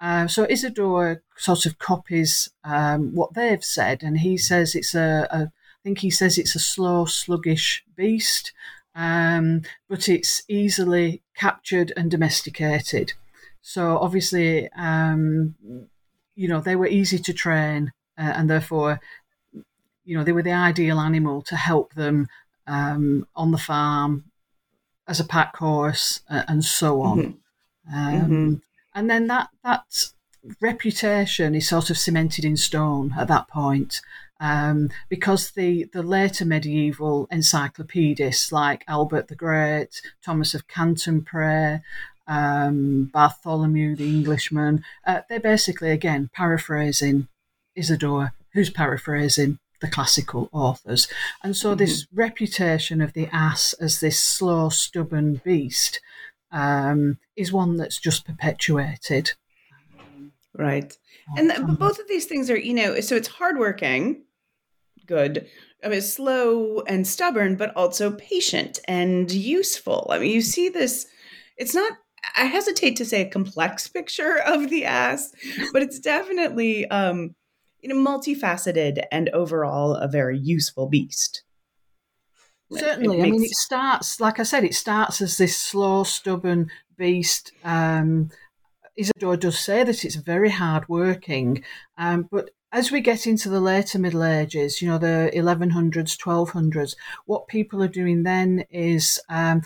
Uh, 0.00 0.28
so 0.28 0.46
Isidore 0.48 1.24
sort 1.36 1.66
of 1.66 1.80
copies 1.80 2.48
um, 2.62 3.12
what 3.12 3.34
they've 3.34 3.64
said, 3.64 4.04
and 4.04 4.20
he 4.20 4.38
says 4.38 4.76
it's 4.76 4.94
a, 4.94 5.26
a 5.32 5.52
think 5.84 5.98
he 5.98 6.10
says 6.10 6.38
it's 6.38 6.54
a 6.54 6.60
slow, 6.60 7.04
sluggish 7.04 7.84
beast, 7.96 8.52
um, 8.94 9.62
but 9.88 10.08
it's 10.08 10.42
easily 10.48 11.22
captured 11.36 11.92
and 11.96 12.10
domesticated. 12.10 13.12
So 13.62 13.98
obviously, 13.98 14.68
um, 14.76 15.54
you 16.34 16.48
know, 16.48 16.60
they 16.60 16.76
were 16.76 16.86
easy 16.86 17.18
to 17.18 17.32
train, 17.32 17.92
uh, 18.18 18.32
and 18.36 18.48
therefore, 18.48 19.00
you 20.04 20.16
know, 20.16 20.24
they 20.24 20.32
were 20.32 20.42
the 20.42 20.52
ideal 20.52 20.98
animal 20.98 21.42
to 21.42 21.56
help 21.56 21.94
them 21.94 22.28
um, 22.66 23.26
on 23.36 23.50
the 23.50 23.58
farm 23.58 24.24
as 25.06 25.20
a 25.20 25.24
pack 25.24 25.56
horse 25.56 26.20
uh, 26.30 26.44
and 26.48 26.64
so 26.64 27.02
on. 27.02 27.18
Mm-hmm. 27.18 27.94
Um, 27.94 28.20
mm-hmm. 28.20 28.54
And 28.94 29.10
then 29.10 29.26
that 29.28 29.48
that 29.64 29.84
reputation 30.60 31.54
is 31.54 31.68
sort 31.68 31.90
of 31.90 31.98
cemented 31.98 32.44
in 32.44 32.56
stone 32.56 33.14
at 33.18 33.28
that 33.28 33.48
point 33.48 34.00
um, 34.40 34.88
because 35.08 35.52
the, 35.52 35.84
the 35.92 36.02
later 36.02 36.44
medieval 36.44 37.28
encyclopedists 37.30 38.50
like 38.50 38.84
Albert 38.88 39.28
the 39.28 39.36
Great, 39.36 40.00
Thomas 40.24 40.54
of 40.54 40.66
Cantimpré, 40.66 41.82
um, 42.26 43.10
Bartholomew 43.12 43.96
the 43.96 44.08
Englishman, 44.08 44.82
uh, 45.06 45.20
they're 45.28 45.40
basically, 45.40 45.90
again, 45.90 46.30
paraphrasing 46.32 47.28
Isidore, 47.76 48.32
who's 48.54 48.70
paraphrasing 48.70 49.58
the 49.80 49.88
classical 49.88 50.48
authors. 50.52 51.06
And 51.42 51.54
so, 51.54 51.70
mm-hmm. 51.70 51.78
this 51.78 52.06
reputation 52.12 53.00
of 53.00 53.12
the 53.12 53.28
ass 53.32 53.74
as 53.74 54.00
this 54.00 54.18
slow, 54.18 54.70
stubborn 54.70 55.40
beast 55.44 56.00
um, 56.50 57.18
is 57.36 57.52
one 57.52 57.76
that's 57.76 57.98
just 57.98 58.26
perpetuated. 58.26 59.32
Right. 60.54 60.96
And 61.36 61.78
both 61.78 61.98
of 62.00 62.08
these 62.08 62.26
things 62.26 62.50
are, 62.50 62.58
you 62.58 62.74
know, 62.74 63.00
so 63.00 63.14
it's 63.14 63.28
hardworking, 63.28 64.22
good. 65.10 65.46
I 65.84 65.88
mean, 65.88 66.00
slow 66.00 66.82
and 66.86 67.06
stubborn, 67.06 67.56
but 67.56 67.74
also 67.76 68.12
patient 68.12 68.78
and 68.86 69.30
useful. 69.30 70.06
I 70.10 70.18
mean, 70.18 70.30
you 70.30 70.40
see 70.40 70.68
this, 70.68 71.06
it's 71.56 71.74
not, 71.74 71.92
I 72.36 72.44
hesitate 72.44 72.96
to 72.96 73.04
say 73.04 73.22
a 73.22 73.28
complex 73.28 73.88
picture 73.96 74.38
of 74.38 74.70
the 74.70 74.84
ass, 74.84 75.32
but 75.72 75.82
it's 75.82 75.98
definitely, 75.98 76.88
um, 76.90 77.34
you 77.80 77.88
know, 77.88 77.96
multifaceted 77.96 79.02
and 79.10 79.28
overall 79.30 79.94
a 79.94 80.06
very 80.06 80.38
useful 80.38 80.88
beast. 80.88 81.42
Certainly. 82.72 83.16
Makes... 83.16 83.26
I 83.26 83.30
mean, 83.30 83.44
it 83.44 83.50
starts, 83.50 84.20
like 84.20 84.38
I 84.38 84.44
said, 84.44 84.64
it 84.64 84.74
starts 84.74 85.20
as 85.20 85.38
this 85.38 85.56
slow, 85.56 86.04
stubborn 86.04 86.70
beast. 86.96 87.52
Um, 87.64 88.30
Isidore 88.96 89.38
does 89.38 89.58
say 89.58 89.82
that 89.82 90.04
it's 90.04 90.14
very 90.14 90.50
hard 90.50 90.88
working, 90.88 91.64
um, 91.96 92.28
but 92.30 92.50
as 92.72 92.92
we 92.92 93.00
get 93.00 93.26
into 93.26 93.48
the 93.48 93.60
later 93.60 93.98
Middle 93.98 94.24
Ages, 94.24 94.80
you 94.80 94.88
know, 94.88 94.98
the 94.98 95.30
1100s, 95.34 96.16
1200s, 96.16 96.94
what 97.26 97.48
people 97.48 97.82
are 97.82 97.88
doing 97.88 98.22
then 98.22 98.64
is 98.70 99.20
um, 99.28 99.62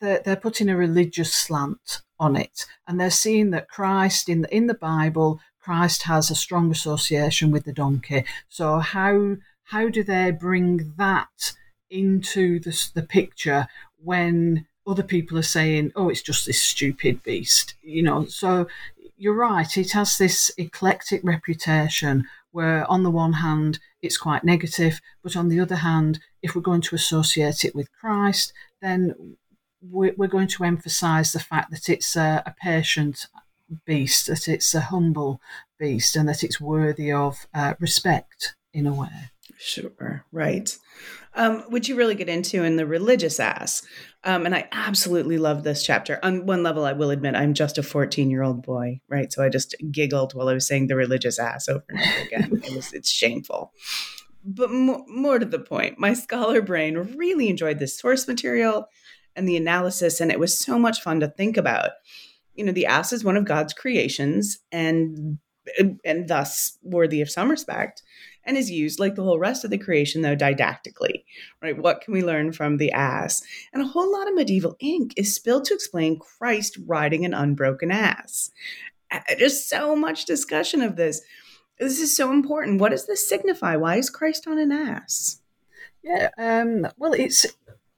they're, 0.00 0.20
they're 0.24 0.36
putting 0.36 0.68
a 0.68 0.76
religious 0.76 1.32
slant 1.32 2.02
on 2.20 2.36
it. 2.36 2.66
And 2.86 3.00
they're 3.00 3.10
seeing 3.10 3.50
that 3.50 3.68
Christ, 3.68 4.28
in 4.28 4.42
the, 4.42 4.54
in 4.54 4.66
the 4.66 4.74
Bible, 4.74 5.40
Christ 5.60 6.02
has 6.02 6.30
a 6.30 6.34
strong 6.34 6.70
association 6.70 7.50
with 7.50 7.64
the 7.64 7.72
donkey. 7.72 8.24
So, 8.48 8.78
how, 8.78 9.36
how 9.64 9.88
do 9.88 10.02
they 10.02 10.30
bring 10.30 10.92
that 10.98 11.54
into 11.88 12.60
the, 12.60 12.90
the 12.94 13.02
picture 13.02 13.66
when 13.96 14.66
other 14.86 15.02
people 15.02 15.38
are 15.38 15.42
saying, 15.42 15.92
oh, 15.96 16.10
it's 16.10 16.22
just 16.22 16.44
this 16.44 16.62
stupid 16.62 17.22
beast? 17.22 17.74
You 17.82 18.02
know, 18.02 18.26
so 18.26 18.66
you're 19.16 19.34
right. 19.34 19.76
It 19.76 19.92
has 19.92 20.18
this 20.18 20.50
eclectic 20.58 21.20
reputation 21.24 22.26
where, 22.50 22.88
on 22.90 23.02
the 23.02 23.10
one 23.10 23.34
hand, 23.34 23.78
it's 24.02 24.16
quite 24.16 24.44
negative, 24.44 25.00
but 25.22 25.36
on 25.36 25.48
the 25.48 25.60
other 25.60 25.76
hand, 25.76 26.20
if 26.42 26.54
we're 26.54 26.62
going 26.62 26.82
to 26.82 26.94
associate 26.94 27.64
it 27.64 27.74
with 27.74 27.92
Christ, 27.92 28.52
then 28.80 29.36
we're 29.82 30.28
going 30.28 30.48
to 30.48 30.64
emphasize 30.64 31.32
the 31.32 31.40
fact 31.40 31.70
that 31.70 31.88
it's 31.88 32.16
a, 32.16 32.54
patient 32.62 33.26
beast, 33.84 34.26
that 34.28 34.48
it's 34.48 34.74
a 34.74 34.80
humble 34.80 35.40
beast, 35.78 36.16
and 36.16 36.28
that 36.28 36.42
it's 36.42 36.60
worthy 36.60 37.12
of 37.12 37.46
uh, 37.54 37.74
respect 37.80 38.54
in 38.72 38.86
a 38.86 38.94
way. 38.94 39.30
Sure, 39.56 40.24
right. 40.32 40.76
Um, 41.34 41.62
which 41.68 41.88
you 41.88 41.96
really 41.96 42.14
get 42.14 42.28
into 42.28 42.62
in 42.64 42.76
the 42.76 42.86
religious 42.86 43.38
ass. 43.38 43.82
Um, 44.24 44.46
and 44.46 44.54
I 44.54 44.68
absolutely 44.72 45.38
love 45.38 45.62
this 45.62 45.84
chapter. 45.84 46.18
On 46.22 46.46
one 46.46 46.62
level, 46.62 46.84
I 46.84 46.92
will 46.92 47.10
admit 47.10 47.34
I'm 47.34 47.54
just 47.54 47.78
a 47.78 47.82
14 47.82 48.30
year 48.30 48.42
old 48.42 48.62
boy, 48.62 49.00
right? 49.08 49.32
So 49.32 49.42
I 49.42 49.48
just 49.48 49.74
giggled 49.90 50.34
while 50.34 50.48
I 50.48 50.54
was 50.54 50.66
saying 50.66 50.86
the 50.86 50.96
religious 50.96 51.38
ass 51.38 51.68
over 51.68 51.84
and 51.88 51.98
over 51.98 52.20
again. 52.26 52.62
it 52.64 52.74
was, 52.74 52.92
it's 52.92 53.10
shameful. 53.10 53.72
But 54.44 54.70
more, 54.70 55.04
more 55.08 55.38
to 55.38 55.46
the 55.46 55.58
point, 55.58 55.98
my 55.98 56.14
scholar 56.14 56.60
brain 56.60 56.96
really 57.16 57.48
enjoyed 57.48 57.78
this 57.78 57.98
source 57.98 58.28
material 58.28 58.88
and 59.36 59.48
the 59.48 59.56
analysis, 59.56 60.20
and 60.20 60.30
it 60.30 60.38
was 60.38 60.58
so 60.58 60.78
much 60.78 61.00
fun 61.00 61.20
to 61.20 61.28
think 61.28 61.56
about. 61.56 61.90
You 62.54 62.64
know, 62.64 62.72
the 62.72 62.86
ass 62.86 63.12
is 63.12 63.24
one 63.24 63.36
of 63.36 63.46
God's 63.46 63.72
creations 63.72 64.58
and 64.70 65.38
and 66.04 66.28
thus 66.28 66.76
worthy 66.82 67.22
of 67.22 67.30
some 67.30 67.50
respect 67.50 68.02
and 68.46 68.56
is 68.56 68.70
used 68.70 69.00
like 69.00 69.14
the 69.14 69.22
whole 69.22 69.38
rest 69.38 69.64
of 69.64 69.70
the 69.70 69.78
creation 69.78 70.22
though 70.22 70.36
didactically 70.36 71.24
right? 71.62 71.76
What 71.78 72.00
can 72.00 72.12
we 72.12 72.22
learn 72.22 72.52
from 72.52 72.76
the 72.76 72.92
ass? 72.92 73.42
And 73.72 73.82
a 73.82 73.86
whole 73.86 74.12
lot 74.12 74.28
of 74.28 74.34
medieval 74.34 74.76
ink 74.80 75.14
is 75.16 75.34
spilled 75.34 75.64
to 75.66 75.74
explain 75.74 76.18
christ 76.18 76.78
riding 76.86 77.24
an 77.24 77.34
unbroken 77.34 77.90
ass. 77.90 78.50
Just 79.38 79.68
so 79.68 79.94
much 79.94 80.24
discussion 80.24 80.82
of 80.82 80.96
this. 80.96 81.20
This 81.78 82.00
is 82.00 82.16
so 82.16 82.30
important. 82.30 82.80
What 82.80 82.90
does 82.90 83.06
this 83.06 83.28
signify? 83.28 83.76
Why 83.76 83.96
is 83.96 84.10
christ 84.10 84.46
on 84.46 84.58
an 84.58 84.72
ass? 84.72 85.40
Yeah 86.02 86.30
um, 86.38 86.86
well 86.96 87.12
it's 87.12 87.46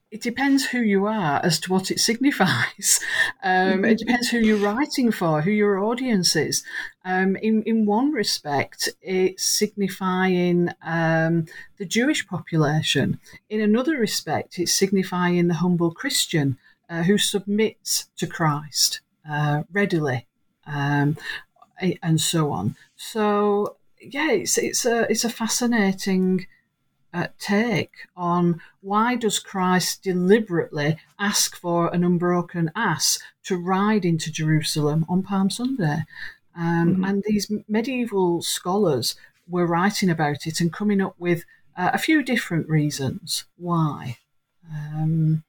it 0.09 0.21
depends 0.21 0.65
who 0.65 0.79
you 0.79 1.05
are 1.05 1.41
as 1.43 1.59
to 1.59 1.71
what 1.71 1.91
it 1.91 1.99
signifies. 2.09 2.99
Um, 3.43 3.83
it 3.83 3.99
depends 3.99 4.29
who 4.29 4.39
you're 4.39 4.57
writing 4.57 5.11
for, 5.11 5.41
who 5.41 5.51
your 5.51 5.79
audience 5.79 6.35
is. 6.35 6.63
Um, 7.03 7.35
in, 7.37 7.63
in 7.63 7.85
one 7.85 8.11
respect, 8.11 8.89
it's 9.01 9.43
signifying 9.43 10.69
um, 10.81 11.45
the 11.77 11.85
Jewish 11.85 12.27
population. 12.27 13.19
In 13.49 13.61
another 13.61 13.97
respect, 13.97 14.59
it's 14.59 14.73
signifying 14.73 15.47
the 15.47 15.55
humble 15.55 15.91
Christian 15.91 16.57
uh, 16.89 17.03
who 17.03 17.17
submits 17.17 18.09
to 18.17 18.27
Christ 18.27 19.01
uh, 19.29 19.63
readily, 19.71 20.25
um, 20.65 21.17
and 22.01 22.19
so 22.19 22.51
on. 22.51 22.75
So, 22.95 23.75
yeah, 24.01 24.31
it's 24.31 24.57
it's 24.57 24.85
a 24.85 25.09
it's 25.11 25.25
a 25.25 25.29
fascinating 25.29 26.47
uh, 27.13 27.27
take 27.39 27.91
on 28.15 28.61
why 28.81 29.15
does 29.15 29.39
Christ 29.39 30.03
deliberately 30.03 30.97
ask 31.19 31.55
for 31.55 31.93
an 31.93 32.03
unbroken 32.03 32.71
ass 32.75 33.19
to 33.43 33.57
ride 33.57 34.05
into 34.05 34.31
Jerusalem 34.31 35.05
on 35.09 35.23
Palm 35.23 35.49
Sunday? 35.49 36.03
Um, 36.55 36.95
mm-hmm. 36.95 37.03
And 37.03 37.23
these 37.25 37.51
medieval 37.67 38.41
scholars 38.41 39.15
were 39.47 39.65
writing 39.65 40.09
about 40.09 40.45
it 40.45 40.59
and 40.59 40.73
coming 40.73 41.01
up 41.01 41.15
with 41.17 41.43
uh, 41.77 41.91
a 41.93 41.97
few 41.97 42.23
different 42.23 42.67
reasons 42.67 43.45
why. 43.57 44.17
Um, 44.69 45.43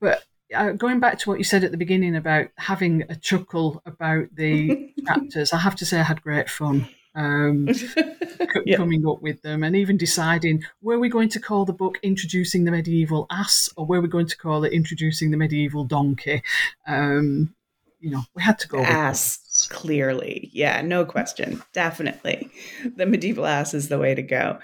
but 0.00 0.24
uh, 0.54 0.72
going 0.72 1.00
back 1.00 1.18
to 1.18 1.30
what 1.30 1.38
you 1.38 1.44
said 1.44 1.64
at 1.64 1.72
the 1.72 1.76
beginning 1.76 2.14
about 2.14 2.48
having 2.56 3.02
a 3.08 3.16
chuckle 3.16 3.82
about 3.86 4.28
the 4.34 4.92
chapters, 5.06 5.52
I 5.52 5.58
have 5.58 5.76
to 5.76 5.86
say 5.86 5.98
I 5.98 6.04
had 6.04 6.22
great 6.22 6.48
fun 6.48 6.88
um, 7.16 7.68
yeah. 8.66 8.76
coming 8.76 9.06
up 9.08 9.22
with 9.22 9.42
them 9.42 9.64
and 9.64 9.74
even 9.74 9.96
deciding 9.96 10.62
were 10.82 10.98
we 10.98 11.08
going 11.08 11.30
to 11.30 11.40
call 11.40 11.64
the 11.64 11.72
book 11.72 11.98
Introducing 12.02 12.64
the 12.64 12.70
Medieval 12.70 13.26
Ass 13.30 13.68
or 13.76 13.86
were 13.86 14.00
we 14.00 14.08
going 14.08 14.28
to 14.28 14.36
call 14.36 14.64
it 14.64 14.72
Introducing 14.72 15.30
the 15.30 15.36
Medieval 15.36 15.84
Donkey? 15.84 16.42
Um, 16.86 17.54
you 17.98 18.10
know, 18.10 18.22
we 18.34 18.42
had 18.42 18.58
to 18.60 18.68
go 18.68 18.78
ass 18.80 19.66
clearly. 19.70 20.50
Yeah, 20.52 20.82
no 20.82 21.04
question. 21.04 21.62
Definitely. 21.72 22.50
The 22.94 23.06
medieval 23.06 23.46
ass 23.46 23.74
is 23.74 23.88
the 23.88 23.98
way 23.98 24.14
to 24.14 24.22
go. 24.22 24.58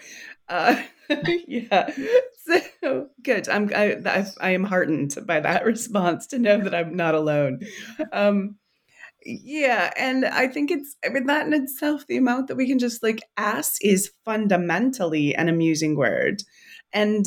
Uh, 0.49 0.81
yeah. 1.49 1.91
So 2.81 3.09
good. 3.23 3.49
I'm 3.49 3.71
I, 3.75 4.27
I 4.41 4.51
am 4.51 4.65
heartened 4.65 5.17
by 5.27 5.41
that 5.41 5.65
response 5.67 6.27
to 6.29 6.39
know 6.39 6.59
that 6.59 6.75
I'm 6.75 6.95
not 6.95 7.15
alone. 7.15 7.61
Um, 8.13 8.57
yeah, 9.25 9.93
and 9.97 10.25
I 10.25 10.49
think 10.49 10.71
it's 10.71 10.97
I 11.05 11.09
mean 11.09 11.27
that 11.27 11.47
in 11.47 11.53
itself, 11.53 12.07
the 12.07 12.17
amount 12.17 12.49
that 12.49 12.57
we 12.57 12.67
can 12.67 12.79
just 12.79 13.03
like 13.03 13.21
ass 13.37 13.79
is 13.81 14.13
fundamentally 14.25 15.35
an 15.35 15.49
amusing 15.49 15.97
word, 15.97 16.43
and 16.93 17.27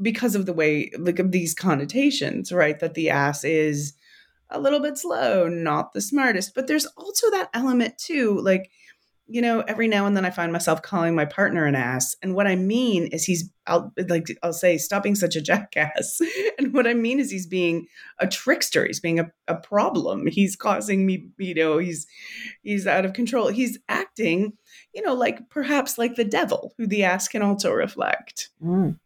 because 0.00 0.34
of 0.34 0.46
the 0.46 0.52
way 0.52 0.90
like 0.98 1.18
of 1.18 1.32
these 1.32 1.54
connotations, 1.54 2.52
right? 2.52 2.78
That 2.80 2.94
the 2.94 3.10
ass 3.10 3.44
is 3.44 3.94
a 4.50 4.60
little 4.60 4.80
bit 4.80 4.98
slow, 4.98 5.48
not 5.48 5.92
the 5.92 6.00
smartest, 6.00 6.54
but 6.54 6.66
there's 6.66 6.86
also 6.96 7.30
that 7.30 7.50
element 7.54 7.96
too, 7.98 8.40
like 8.40 8.70
you 9.30 9.40
know, 9.40 9.60
every 9.68 9.86
now 9.86 10.06
and 10.06 10.16
then 10.16 10.24
I 10.24 10.30
find 10.30 10.52
myself 10.52 10.82
calling 10.82 11.14
my 11.14 11.24
partner 11.24 11.64
an 11.64 11.76
ass. 11.76 12.16
And 12.20 12.34
what 12.34 12.48
I 12.48 12.56
mean 12.56 13.06
is 13.06 13.24
he's, 13.24 13.48
I'll 13.64 13.92
like, 14.08 14.26
I'll 14.42 14.52
say, 14.52 14.76
stop 14.76 15.04
being 15.04 15.14
such 15.14 15.36
a 15.36 15.40
jackass. 15.40 16.20
and 16.58 16.74
what 16.74 16.88
I 16.88 16.94
mean 16.94 17.20
is 17.20 17.30
he's 17.30 17.46
being 17.46 17.86
a 18.18 18.26
trickster. 18.26 18.84
He's 18.84 18.98
being 18.98 19.20
a, 19.20 19.30
a 19.46 19.54
problem. 19.54 20.26
He's 20.26 20.56
causing 20.56 21.06
me, 21.06 21.28
you 21.38 21.54
know, 21.54 21.78
he's, 21.78 22.08
he's 22.62 22.88
out 22.88 23.04
of 23.04 23.12
control. 23.12 23.48
He's 23.48 23.78
acting, 23.88 24.54
you 24.92 25.02
know, 25.02 25.14
like 25.14 25.48
perhaps 25.48 25.96
like 25.96 26.16
the 26.16 26.24
devil 26.24 26.74
who 26.76 26.88
the 26.88 27.04
ass 27.04 27.28
can 27.28 27.42
also 27.42 27.70
reflect. 27.70 28.48
Mm. 28.60 28.98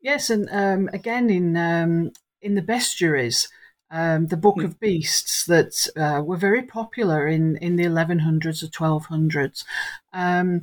Yes. 0.00 0.30
And 0.30 0.48
um, 0.52 0.88
again, 0.92 1.30
in, 1.30 1.56
um, 1.56 2.12
in 2.40 2.54
the 2.54 2.62
bestiaries, 2.62 3.48
um, 3.94 4.26
the 4.26 4.36
Book 4.36 4.56
hmm. 4.56 4.64
of 4.64 4.80
Beasts 4.80 5.46
that 5.46 5.86
uh, 5.96 6.20
were 6.20 6.36
very 6.36 6.62
popular 6.62 7.28
in, 7.28 7.56
in 7.58 7.76
the 7.76 7.84
1100s 7.84 8.62
or 8.62 8.66
1200s. 8.66 9.64
Um, 10.12 10.62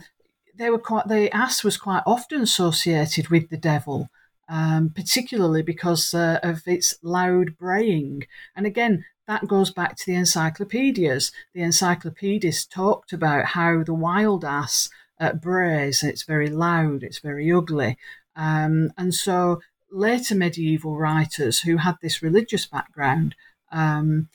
they 0.54 0.70
were 0.70 0.78
quite 0.78 1.08
the 1.08 1.34
ass 1.34 1.64
was 1.64 1.78
quite 1.78 2.04
often 2.06 2.42
associated 2.42 3.30
with 3.30 3.50
the 3.50 3.58
devil, 3.58 4.10
um, 4.50 4.92
particularly 4.94 5.62
because 5.62 6.14
uh, 6.14 6.40
of 6.44 6.68
its 6.68 6.98
loud 7.02 7.58
braying. 7.58 8.24
And 8.54 8.66
again, 8.66 9.06
that 9.28 9.48
goes 9.48 9.72
back 9.72 9.96
to 9.96 10.06
the 10.06 10.16
encyclopedias. 10.16 11.32
The 11.54 11.62
encyclopedists 11.62 12.66
talked 12.66 13.14
about 13.14 13.46
how 13.46 13.82
the 13.82 13.94
wild 13.94 14.44
ass 14.44 14.90
uh, 15.22 15.34
brays. 15.34 16.04
It's 16.04 16.24
very 16.24 16.50
loud. 16.50 17.02
It's 17.02 17.20
very 17.20 17.50
ugly. 17.50 17.98
Um, 18.36 18.92
and 18.98 19.14
so 19.14 19.62
later 19.92 20.36
medieval 20.36 20.98
writers 20.98 21.62
who 21.62 21.78
had 21.78 21.96
this 22.02 22.22
religious 22.22 22.66
background 22.66 23.36
um, 23.72 24.30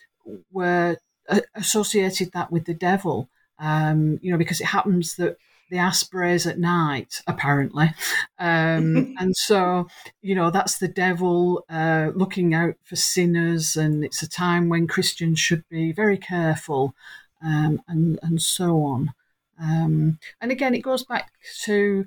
were 0.53 0.97
uh, 1.29 1.41
associated 1.55 2.33
that 2.33 2.53
with 2.53 2.65
the 2.67 2.75
devil. 2.75 3.29
Um, 3.59 4.19
you 4.21 4.31
know, 4.31 4.37
because 4.39 4.61
it 4.61 4.67
happens 4.67 5.17
that 5.17 5.39
the 5.71 6.09
brays 6.11 6.47
at 6.47 6.59
night, 6.59 7.23
apparently. 7.27 7.93
Um, 8.39 9.15
and 9.19 9.37
so, 9.37 9.89
you 10.23 10.35
know, 10.35 10.51
that's 10.51 10.79
the 10.79 10.89
devil 10.89 11.65
uh, 11.69 12.11
looking 12.15 12.55
out 12.55 12.75
for 12.85 12.97
sinners, 12.97 13.77
and 13.77 14.05
it's 14.05 14.23
a 14.23 14.29
time 14.29 14.69
when 14.69 14.87
Christians 14.87 15.39
should 15.39 15.65
be 15.69 15.93
very 15.93 16.19
careful, 16.19 16.95
um, 17.43 17.81
and, 17.89 18.19
and 18.23 18.41
so 18.41 18.83
on. 18.83 19.13
Um, 19.61 20.19
and 20.41 20.53
again, 20.53 20.75
it 20.75 20.81
goes 20.81 21.05
back 21.05 21.33
to 21.65 22.07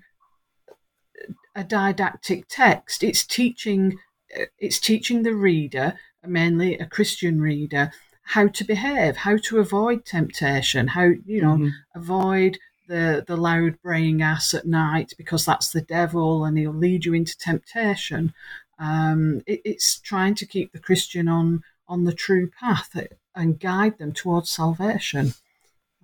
a 1.56 1.64
didactic 1.64 2.48
text. 2.48 3.04
It's 3.04 3.26
teaching 3.26 3.98
uh, 4.38 4.46
it's 4.58 4.80
teaching 4.80 5.24
the 5.24 5.34
reader, 5.34 5.96
mainly 6.26 6.78
a 6.78 6.86
Christian 6.86 7.42
reader, 7.42 7.92
how 8.24 8.48
to 8.48 8.64
behave, 8.64 9.18
how 9.18 9.38
to 9.38 9.58
avoid 9.58 10.06
temptation, 10.06 10.88
how 10.88 11.10
you 11.26 11.42
know 11.42 11.56
mm-hmm. 11.56 11.70
avoid 11.96 12.58
the 12.88 13.24
the 13.28 13.38
loud 13.38 13.82
braying 13.82 14.22
ass 14.22 14.54
at 14.54 14.66
night 14.66 15.14
because 15.18 15.46
that's 15.46 15.72
the 15.72 15.82
devil 15.82 16.46
and 16.46 16.58
he'll 16.58 16.74
lead 16.74 17.06
you 17.06 17.14
into 17.14 17.38
temptation. 17.38 18.34
Um, 18.78 19.42
it, 19.46 19.62
it's 19.66 20.00
trying 20.00 20.36
to 20.36 20.46
keep 20.46 20.72
the 20.72 20.80
Christian 20.80 21.28
on 21.28 21.64
on 21.88 22.04
the 22.04 22.14
true 22.14 22.50
path 22.60 22.96
and 23.36 23.60
guide 23.60 23.98
them 23.98 24.14
towards 24.14 24.50
salvation. 24.50 25.34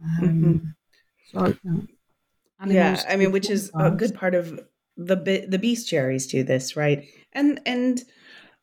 Um, 0.03 0.21
mm-hmm. 0.21 0.67
So, 1.31 1.47
you 1.47 1.58
know, 1.63 1.84
yeah, 2.67 3.03
I 3.08 3.15
mean, 3.17 3.31
which 3.31 3.49
is 3.49 3.71
a 3.75 3.91
good 3.91 4.15
part 4.15 4.34
of 4.34 4.60
the 4.97 5.45
the 5.47 5.60
bestiaries 5.60 6.29
to 6.29 6.43
this, 6.43 6.75
right? 6.75 7.05
And 7.34 7.60
and 7.65 8.03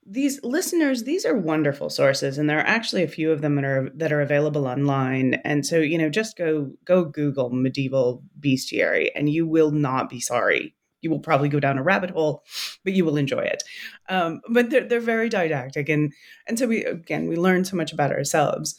these 0.05 0.43
listeners, 0.43 1.05
these 1.05 1.25
are 1.25 1.37
wonderful 1.37 1.89
sources, 1.89 2.37
and 2.37 2.51
there 2.51 2.59
are 2.59 2.67
actually 2.67 3.03
a 3.03 3.09
few 3.09 3.31
of 3.31 3.41
them 3.41 3.57
that 3.57 3.65
are 3.65 3.91
that 3.95 4.13
are 4.13 4.21
available 4.21 4.67
online. 4.67 5.35
And 5.45 5.65
so, 5.65 5.79
you 5.79 5.99
know, 5.99 6.09
just 6.09 6.37
go 6.37 6.73
go 6.85 7.05
Google 7.05 7.51
medieval 7.51 8.23
bestiary, 8.41 9.11
and 9.15 9.29
you 9.29 9.47
will 9.47 9.71
not 9.71 10.11
be 10.11 10.21
sorry. 10.21 10.75
You 11.03 11.11
will 11.11 11.21
probably 11.21 11.49
go 11.49 11.61
down 11.61 11.79
a 11.79 11.83
rabbit 11.83 12.11
hole, 12.11 12.45
but 12.85 12.93
you 12.93 13.05
will 13.05 13.17
enjoy 13.17 13.43
it. 13.43 13.63
Um, 14.09 14.41
but 14.49 14.71
they're 14.71 14.87
they're 14.87 15.01
very 15.01 15.29
didactic, 15.29 15.89
and 15.89 16.13
and 16.49 16.59
so 16.59 16.67
we 16.67 16.85
again 16.85 17.29
we 17.29 17.37
learn 17.37 17.65
so 17.65 17.77
much 17.77 17.93
about 17.93 18.13
ourselves. 18.13 18.77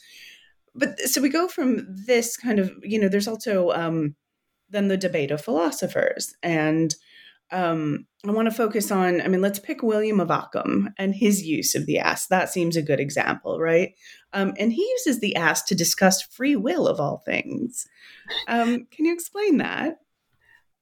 But 0.74 0.98
so 1.00 1.22
we 1.22 1.28
go 1.28 1.48
from 1.48 1.86
this 2.06 2.36
kind 2.36 2.58
of 2.58 2.72
you 2.82 2.98
know, 2.98 3.08
there's 3.08 3.28
also 3.28 3.70
um, 3.70 4.16
then 4.68 4.88
the 4.88 4.96
debate 4.96 5.30
of 5.30 5.40
philosophers 5.40 6.34
and 6.42 6.94
um, 7.50 8.06
I 8.26 8.30
want 8.30 8.46
to 8.46 8.54
focus 8.54 8.90
on, 8.90 9.20
I 9.20 9.28
mean, 9.28 9.42
let's 9.42 9.58
pick 9.58 9.82
William 9.82 10.18
of 10.18 10.30
Ockham 10.30 10.94
and 10.98 11.14
his 11.14 11.44
use 11.46 11.74
of 11.74 11.86
the 11.86 11.98
ass. 11.98 12.26
That 12.26 12.48
seems 12.48 12.76
a 12.76 12.82
good 12.82 13.00
example, 13.00 13.60
right? 13.60 13.94
Um, 14.32 14.54
and 14.58 14.72
he 14.72 14.82
uses 14.82 15.20
the 15.20 15.36
ass 15.36 15.62
to 15.64 15.74
discuss 15.74 16.22
free 16.22 16.56
will 16.56 16.88
of 16.88 17.00
all 17.00 17.18
things. 17.18 17.86
Um, 18.48 18.86
can 18.90 19.04
you 19.04 19.12
explain 19.12 19.58
that? 19.58 19.98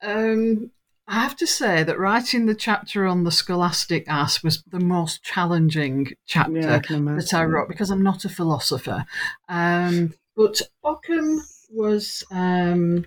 Um, 0.02 0.70
I 1.08 1.20
have 1.20 1.36
to 1.36 1.46
say 1.46 1.82
that 1.82 1.98
writing 1.98 2.46
the 2.46 2.54
chapter 2.54 3.06
on 3.06 3.24
the 3.24 3.32
scholastic 3.32 4.04
ass 4.08 4.42
was 4.42 4.62
the 4.70 4.80
most 4.80 5.22
challenging 5.22 6.12
chapter 6.26 6.60
yeah, 6.60 6.76
I 6.76 6.98
that 7.16 7.34
I 7.34 7.44
wrote 7.44 7.68
because 7.68 7.90
I'm 7.90 8.02
not 8.02 8.24
a 8.24 8.28
philosopher. 8.28 9.04
Um, 9.48 10.14
but 10.36 10.62
Ockham 10.84 11.42
was 11.70 12.22
um, 12.30 13.04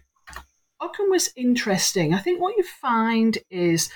Ockham 0.80 1.10
was 1.10 1.32
interesting. 1.36 2.14
I 2.14 2.20
think 2.20 2.42
what 2.42 2.58
you 2.58 2.64
find 2.64 3.38
is 3.50 3.90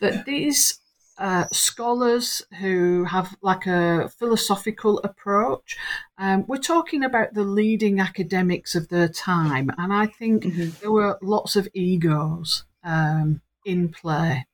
that 0.00 0.24
these 0.26 0.80
uh, 1.18 1.46
scholars 1.52 2.42
who 2.60 3.04
have 3.04 3.36
like 3.40 3.66
a 3.66 4.08
philosophical 4.18 4.98
approach. 5.04 5.76
Um, 6.18 6.44
we're 6.48 6.56
talking 6.56 7.04
about 7.04 7.34
the 7.34 7.44
leading 7.44 8.00
academics 8.00 8.74
of 8.74 8.88
their 8.88 9.08
time, 9.08 9.70
and 9.78 9.92
I 9.92 10.06
think 10.06 10.44
mm-hmm. 10.44 10.70
there 10.80 10.90
were 10.90 11.18
lots 11.22 11.56
of 11.56 11.68
egos 11.72 12.64
um, 12.82 13.40
in 13.64 13.90
play. 13.90 14.46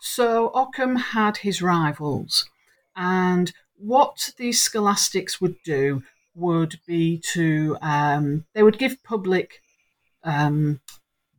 So 0.00 0.50
Ockham 0.54 0.96
had 0.96 1.38
his 1.38 1.62
rivals, 1.62 2.48
and 2.94 3.52
what 3.76 4.30
these 4.36 4.60
scholastics 4.60 5.40
would 5.40 5.56
do 5.64 6.02
would 6.34 6.78
be 6.86 7.22
to 7.32 7.76
um, 7.80 8.44
they 8.54 8.62
would 8.62 8.78
give 8.78 9.02
public 9.02 9.60
um, 10.24 10.80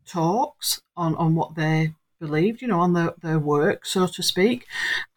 talks 0.05 0.81
on, 0.95 1.15
on 1.15 1.35
what 1.35 1.55
they 1.55 1.93
believed, 2.19 2.61
you 2.61 2.67
know, 2.67 2.79
on 2.79 2.93
their, 2.93 3.13
their 3.21 3.39
work, 3.39 3.85
so 3.85 4.07
to 4.07 4.23
speak. 4.23 4.65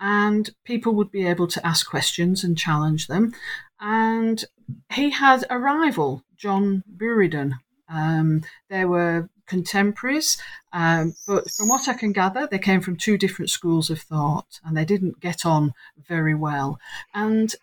And 0.01 0.51
people 0.65 0.95
would 0.95 1.11
be 1.11 1.27
able 1.27 1.47
to 1.49 1.67
ask 1.67 1.89
questions 1.89 2.43
and 2.43 2.59
challenge 2.59 3.07
them. 3.07 3.33
And 3.81 4.45
he 4.93 5.11
had 5.11 5.45
a 5.49 5.59
rival, 5.59 6.25
John 6.37 6.83
Buridan. 6.97 7.53
Um, 7.89 8.43
they 8.69 8.85
were 8.85 9.29
contemporaries, 9.47 10.37
um, 10.73 11.15
but 11.27 11.49
from 11.51 11.69
what 11.69 11.87
I 11.89 11.95
can 11.95 12.13
gather, 12.13 12.49
they 12.51 12.59
came 12.59 12.81
from 12.81 12.97
two 12.97 13.17
different 13.17 13.51
schools 13.51 13.91
of 13.91 14.01
thought 14.01 14.61
and 14.65 14.77
they 14.77 14.85
didn't 14.85 15.21
get 15.21 15.47
on 15.47 15.73
very 16.09 16.35
well. 16.35 16.81
And 17.15 17.55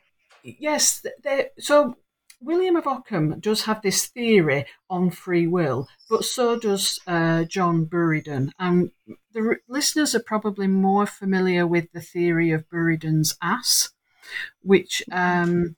yes, 0.44 1.06
they, 1.24 1.50
so 1.60 1.98
William 2.44 2.76
of 2.76 2.88
Ockham 2.88 3.40
does 3.40 3.64
have 3.64 3.82
this 3.82 4.08
theory 4.08 4.66
on 4.90 5.10
free 5.10 5.48
will, 5.48 5.88
but 6.10 6.26
so 6.26 6.60
does 6.60 7.00
uh, 7.08 7.46
John 7.46 7.86
Buridan. 7.86 8.52
And 8.60 8.92
the 9.34 9.42
r- 9.42 9.60
listeners 9.68 10.14
are 10.14 10.24
probably 10.24 10.68
more 10.68 11.06
familiar 11.06 11.66
with 11.66 11.92
the 11.94 12.02
theory 12.02 12.52
of 12.52 12.70
Buridan's 12.70 13.38
ass, 13.42 13.92
which 14.62 15.04
um, 15.12 15.76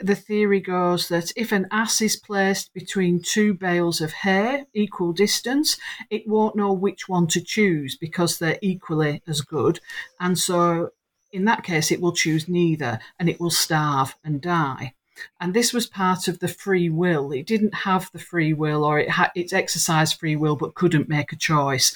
the 0.00 0.14
theory 0.14 0.60
goes 0.60 1.08
that 1.08 1.32
if 1.36 1.52
an 1.52 1.66
ass 1.70 2.00
is 2.00 2.16
placed 2.16 2.72
between 2.74 3.20
two 3.20 3.54
bales 3.54 4.00
of 4.00 4.12
hay, 4.12 4.64
equal 4.74 5.12
distance, 5.12 5.76
it 6.10 6.28
won't 6.28 6.56
know 6.56 6.72
which 6.72 7.08
one 7.08 7.26
to 7.28 7.40
choose 7.40 7.96
because 7.96 8.38
they're 8.38 8.58
equally 8.62 9.22
as 9.26 9.40
good. 9.40 9.80
And 10.20 10.38
so 10.38 10.90
in 11.32 11.44
that 11.46 11.64
case, 11.64 11.90
it 11.90 12.00
will 12.00 12.12
choose 12.12 12.48
neither 12.48 12.98
and 13.18 13.28
it 13.28 13.40
will 13.40 13.50
starve 13.50 14.16
and 14.24 14.40
die. 14.40 14.94
And 15.40 15.54
this 15.54 15.72
was 15.72 15.86
part 15.86 16.28
of 16.28 16.38
the 16.40 16.48
free 16.48 16.88
will. 16.90 17.32
It 17.32 17.46
didn't 17.46 17.74
have 17.74 18.10
the 18.12 18.18
free 18.18 18.52
will, 18.52 18.84
or 18.84 18.98
it 18.98 19.10
had 19.10 19.30
it 19.34 19.52
exercised 19.52 20.18
free 20.18 20.36
will 20.36 20.56
but 20.56 20.74
couldn't 20.74 21.08
make 21.08 21.32
a 21.32 21.36
choice. 21.36 21.94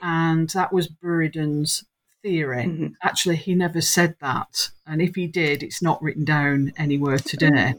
And 0.00 0.48
that 0.50 0.72
was 0.72 0.88
Buridan's 0.88 1.84
theory. 2.22 2.64
Mm-hmm. 2.64 2.86
Actually, 3.02 3.36
he 3.36 3.54
never 3.54 3.80
said 3.80 4.14
that. 4.20 4.70
And 4.86 5.02
if 5.02 5.14
he 5.16 5.26
did, 5.26 5.62
it's 5.62 5.82
not 5.82 6.02
written 6.02 6.24
down 6.24 6.72
anywhere 6.76 7.18
today. 7.18 7.74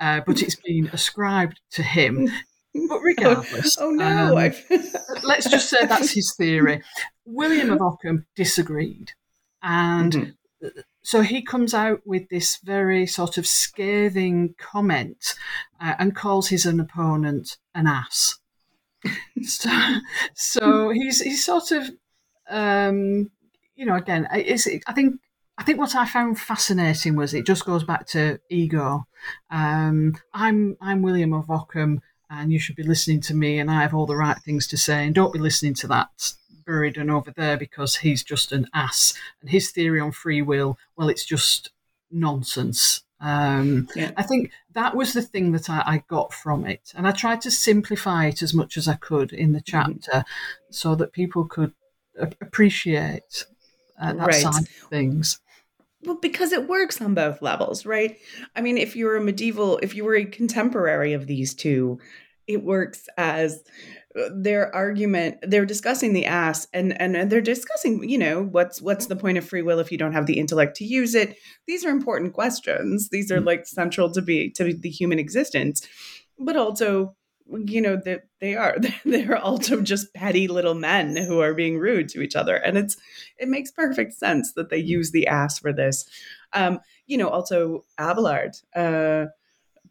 Uh, 0.00 0.20
but 0.26 0.40
it's 0.40 0.56
been 0.56 0.88
ascribed 0.92 1.60
to 1.72 1.82
him. 1.82 2.28
But 2.88 3.00
regardless, 3.02 3.76
Oh 3.78 3.90
no! 3.90 4.38
um, 4.38 4.52
let's 5.24 5.50
just 5.50 5.68
say 5.68 5.84
that's 5.84 6.12
his 6.12 6.34
theory. 6.34 6.80
William 7.26 7.68
of 7.70 7.82
Ockham 7.82 8.24
disagreed. 8.34 9.12
And 9.62 10.34
Mhm. 10.62 10.82
So 11.02 11.22
he 11.22 11.42
comes 11.42 11.74
out 11.74 12.00
with 12.06 12.28
this 12.28 12.58
very 12.58 13.06
sort 13.06 13.36
of 13.36 13.46
scathing 13.46 14.54
comment 14.58 15.34
uh, 15.80 15.94
and 15.98 16.14
calls 16.14 16.48
his 16.48 16.64
own 16.64 16.80
opponent 16.80 17.58
an 17.74 17.86
ass. 17.86 18.38
so, 19.42 19.70
so 20.34 20.90
he's 20.90 21.20
he's 21.20 21.44
sort 21.44 21.72
of, 21.72 21.90
um, 22.48 23.30
you 23.74 23.84
know, 23.84 23.96
again, 23.96 24.28
I 24.30 24.42
think 24.92 25.18
I 25.58 25.64
think 25.64 25.78
what 25.78 25.94
I 25.96 26.06
found 26.06 26.38
fascinating 26.38 27.16
was 27.16 27.34
it 27.34 27.46
just 27.46 27.66
goes 27.66 27.84
back 27.84 28.06
to 28.08 28.38
ego. 28.48 29.06
Um, 29.50 30.14
I'm 30.32 30.76
I'm 30.80 31.02
William 31.02 31.32
of 31.32 31.50
Ockham, 31.50 32.00
and 32.30 32.52
you 32.52 32.60
should 32.60 32.76
be 32.76 32.84
listening 32.84 33.20
to 33.22 33.34
me, 33.34 33.58
and 33.58 33.70
I 33.70 33.82
have 33.82 33.92
all 33.92 34.06
the 34.06 34.16
right 34.16 34.38
things 34.38 34.68
to 34.68 34.76
say, 34.76 35.04
and 35.04 35.14
don't 35.14 35.32
be 35.32 35.40
listening 35.40 35.74
to 35.74 35.88
that 35.88 36.32
Buridan 36.64 37.10
over 37.10 37.30
there 37.30 37.56
because 37.56 37.96
he's 37.96 38.22
just 38.22 38.52
an 38.52 38.68
ass, 38.74 39.14
and 39.40 39.50
his 39.50 39.70
theory 39.70 40.00
on 40.00 40.12
free 40.12 40.42
will, 40.42 40.78
well, 40.96 41.08
it's 41.08 41.24
just 41.24 41.70
nonsense. 42.10 43.02
Um, 43.20 43.88
Yeah. 43.94 44.10
I 44.16 44.22
think 44.22 44.50
that 44.74 44.96
was 44.96 45.12
the 45.12 45.22
thing 45.22 45.52
that 45.52 45.70
I, 45.70 45.82
I 45.86 46.04
got 46.08 46.32
from 46.34 46.66
it, 46.66 46.92
and 46.96 47.06
I 47.06 47.12
tried 47.12 47.40
to 47.42 47.50
simplify 47.50 48.26
it 48.26 48.42
as 48.42 48.52
much 48.52 48.76
as 48.76 48.88
I 48.88 48.94
could 48.94 49.32
in 49.32 49.52
the 49.52 49.60
chapter, 49.60 50.24
so 50.70 50.94
that 50.96 51.12
people 51.12 51.44
could 51.44 51.72
a- 52.18 52.32
appreciate 52.40 53.44
uh, 54.00 54.12
that 54.14 54.26
Right. 54.26 54.42
side 54.42 54.62
of 54.62 54.88
things. 54.90 55.38
Well, 56.04 56.16
because 56.16 56.50
it 56.52 56.68
works 56.68 57.00
on 57.00 57.14
both 57.14 57.42
levels, 57.42 57.86
right? 57.86 58.18
I 58.56 58.60
mean, 58.60 58.76
if 58.76 58.96
you're 58.96 59.16
a 59.16 59.20
medieval, 59.20 59.78
if 59.84 59.94
you 59.94 60.04
were 60.04 60.16
a 60.16 60.24
contemporary 60.24 61.12
of 61.12 61.28
these 61.28 61.54
two, 61.54 62.00
it 62.46 62.62
works 62.62 63.08
as 63.16 63.62
uh, 64.18 64.28
their 64.34 64.74
argument. 64.74 65.38
They're 65.42 65.66
discussing 65.66 66.12
the 66.12 66.26
ass, 66.26 66.66
and 66.72 66.98
and 67.00 67.16
and 67.16 67.30
they're 67.30 67.40
discussing, 67.40 68.08
you 68.08 68.18
know, 68.18 68.42
what's 68.42 68.80
what's 68.80 69.06
the 69.06 69.16
point 69.16 69.38
of 69.38 69.44
free 69.44 69.62
will 69.62 69.78
if 69.78 69.92
you 69.92 69.98
don't 69.98 70.12
have 70.12 70.26
the 70.26 70.38
intellect 70.38 70.76
to 70.76 70.84
use 70.84 71.14
it? 71.14 71.36
These 71.66 71.84
are 71.84 71.90
important 71.90 72.32
questions. 72.32 73.08
These 73.10 73.30
are 73.30 73.40
like 73.40 73.66
central 73.66 74.10
to 74.12 74.22
be 74.22 74.50
to 74.52 74.74
the 74.74 74.90
human 74.90 75.18
existence, 75.18 75.86
but 76.38 76.56
also. 76.56 77.16
You 77.48 77.82
know 77.82 77.96
that 78.04 78.22
they 78.40 78.54
are 78.54 78.76
they're 79.04 79.36
also 79.36 79.82
just 79.82 80.14
petty 80.14 80.46
little 80.46 80.74
men 80.74 81.16
who 81.16 81.40
are 81.40 81.52
being 81.52 81.76
rude 81.76 82.08
to 82.10 82.22
each 82.22 82.36
other, 82.36 82.54
and 82.54 82.78
it's 82.78 82.96
it 83.36 83.48
makes 83.48 83.70
perfect 83.70 84.14
sense 84.14 84.52
that 84.54 84.70
they 84.70 84.78
use 84.78 85.10
the 85.10 85.26
ass 85.26 85.58
for 85.58 85.72
this. 85.72 86.06
Um, 86.52 86.78
you 87.06 87.18
know, 87.18 87.28
also 87.28 87.84
Abelard, 87.98 88.52
uh, 88.74 89.26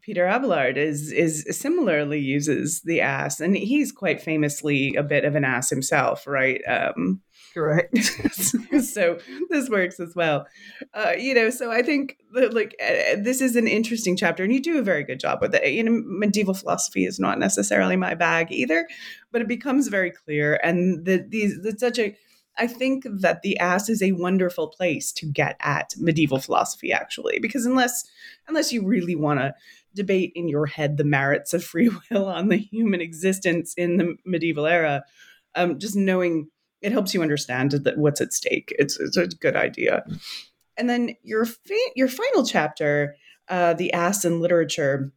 Peter 0.01 0.25
Abelard 0.25 0.77
is 0.77 1.11
is 1.11 1.45
similarly 1.51 2.19
uses 2.19 2.81
the 2.81 3.01
ass, 3.01 3.39
and 3.39 3.55
he's 3.55 3.91
quite 3.91 4.21
famously 4.21 4.95
a 4.95 5.03
bit 5.03 5.25
of 5.25 5.35
an 5.35 5.45
ass 5.45 5.69
himself, 5.69 6.25
right? 6.25 6.61
Um, 6.67 7.21
Correct. 7.53 7.97
so 8.81 9.19
this 9.49 9.69
works 9.69 9.99
as 9.99 10.15
well. 10.15 10.47
Uh, 10.93 11.13
you 11.17 11.33
know, 11.33 11.49
so 11.49 11.71
I 11.71 11.81
think 11.81 12.17
that, 12.33 12.53
like 12.53 12.75
uh, 12.81 13.17
this 13.19 13.41
is 13.41 13.55
an 13.55 13.67
interesting 13.67 14.15
chapter, 14.15 14.43
and 14.43 14.53
you 14.53 14.61
do 14.61 14.79
a 14.79 14.83
very 14.83 15.03
good 15.03 15.19
job 15.19 15.39
with 15.41 15.53
it. 15.53 15.71
You 15.71 15.83
know, 15.83 16.01
medieval 16.05 16.53
philosophy 16.53 17.05
is 17.05 17.19
not 17.19 17.39
necessarily 17.39 17.95
my 17.95 18.15
bag 18.15 18.51
either, 18.51 18.87
but 19.31 19.41
it 19.41 19.47
becomes 19.47 19.87
very 19.87 20.11
clear, 20.11 20.59
and 20.63 21.05
the, 21.05 21.25
these 21.27 21.59
it's 21.63 21.81
such 21.81 21.99
a. 21.99 22.15
I 22.57 22.67
think 22.67 23.05
that 23.09 23.43
the 23.43 23.57
ass 23.59 23.87
is 23.87 24.03
a 24.03 24.11
wonderful 24.11 24.67
place 24.67 25.13
to 25.13 25.25
get 25.25 25.55
at 25.61 25.93
medieval 25.97 26.39
philosophy, 26.39 26.91
actually, 26.91 27.39
because 27.39 27.65
unless 27.65 28.09
unless 28.47 28.71
you 28.71 28.85
really 28.85 29.15
want 29.15 29.39
to 29.39 29.53
debate 29.93 30.31
in 30.35 30.47
your 30.47 30.65
head 30.65 30.97
the 30.97 31.03
merits 31.03 31.53
of 31.53 31.63
free 31.63 31.89
will 32.11 32.25
on 32.25 32.49
the 32.49 32.57
human 32.57 33.01
existence 33.01 33.73
in 33.75 33.97
the 33.97 34.15
medieval 34.25 34.65
era, 34.65 35.03
um, 35.55 35.79
just 35.79 35.95
knowing 35.95 36.49
it 36.81 36.91
helps 36.91 37.13
you 37.13 37.21
understand 37.21 37.71
that 37.71 37.97
what's 37.97 38.21
at 38.21 38.33
stake. 38.33 38.73
It's 38.79 38.99
it's 38.99 39.17
a 39.17 39.27
good 39.27 39.55
idea. 39.55 40.03
And 40.77 40.89
then 40.89 41.15
your 41.23 41.45
fa- 41.45 41.91
your 41.95 42.07
final 42.07 42.45
chapter, 42.45 43.15
uh, 43.49 43.73
the 43.73 43.93
ass 43.93 44.25
in 44.25 44.39
literature, 44.39 45.11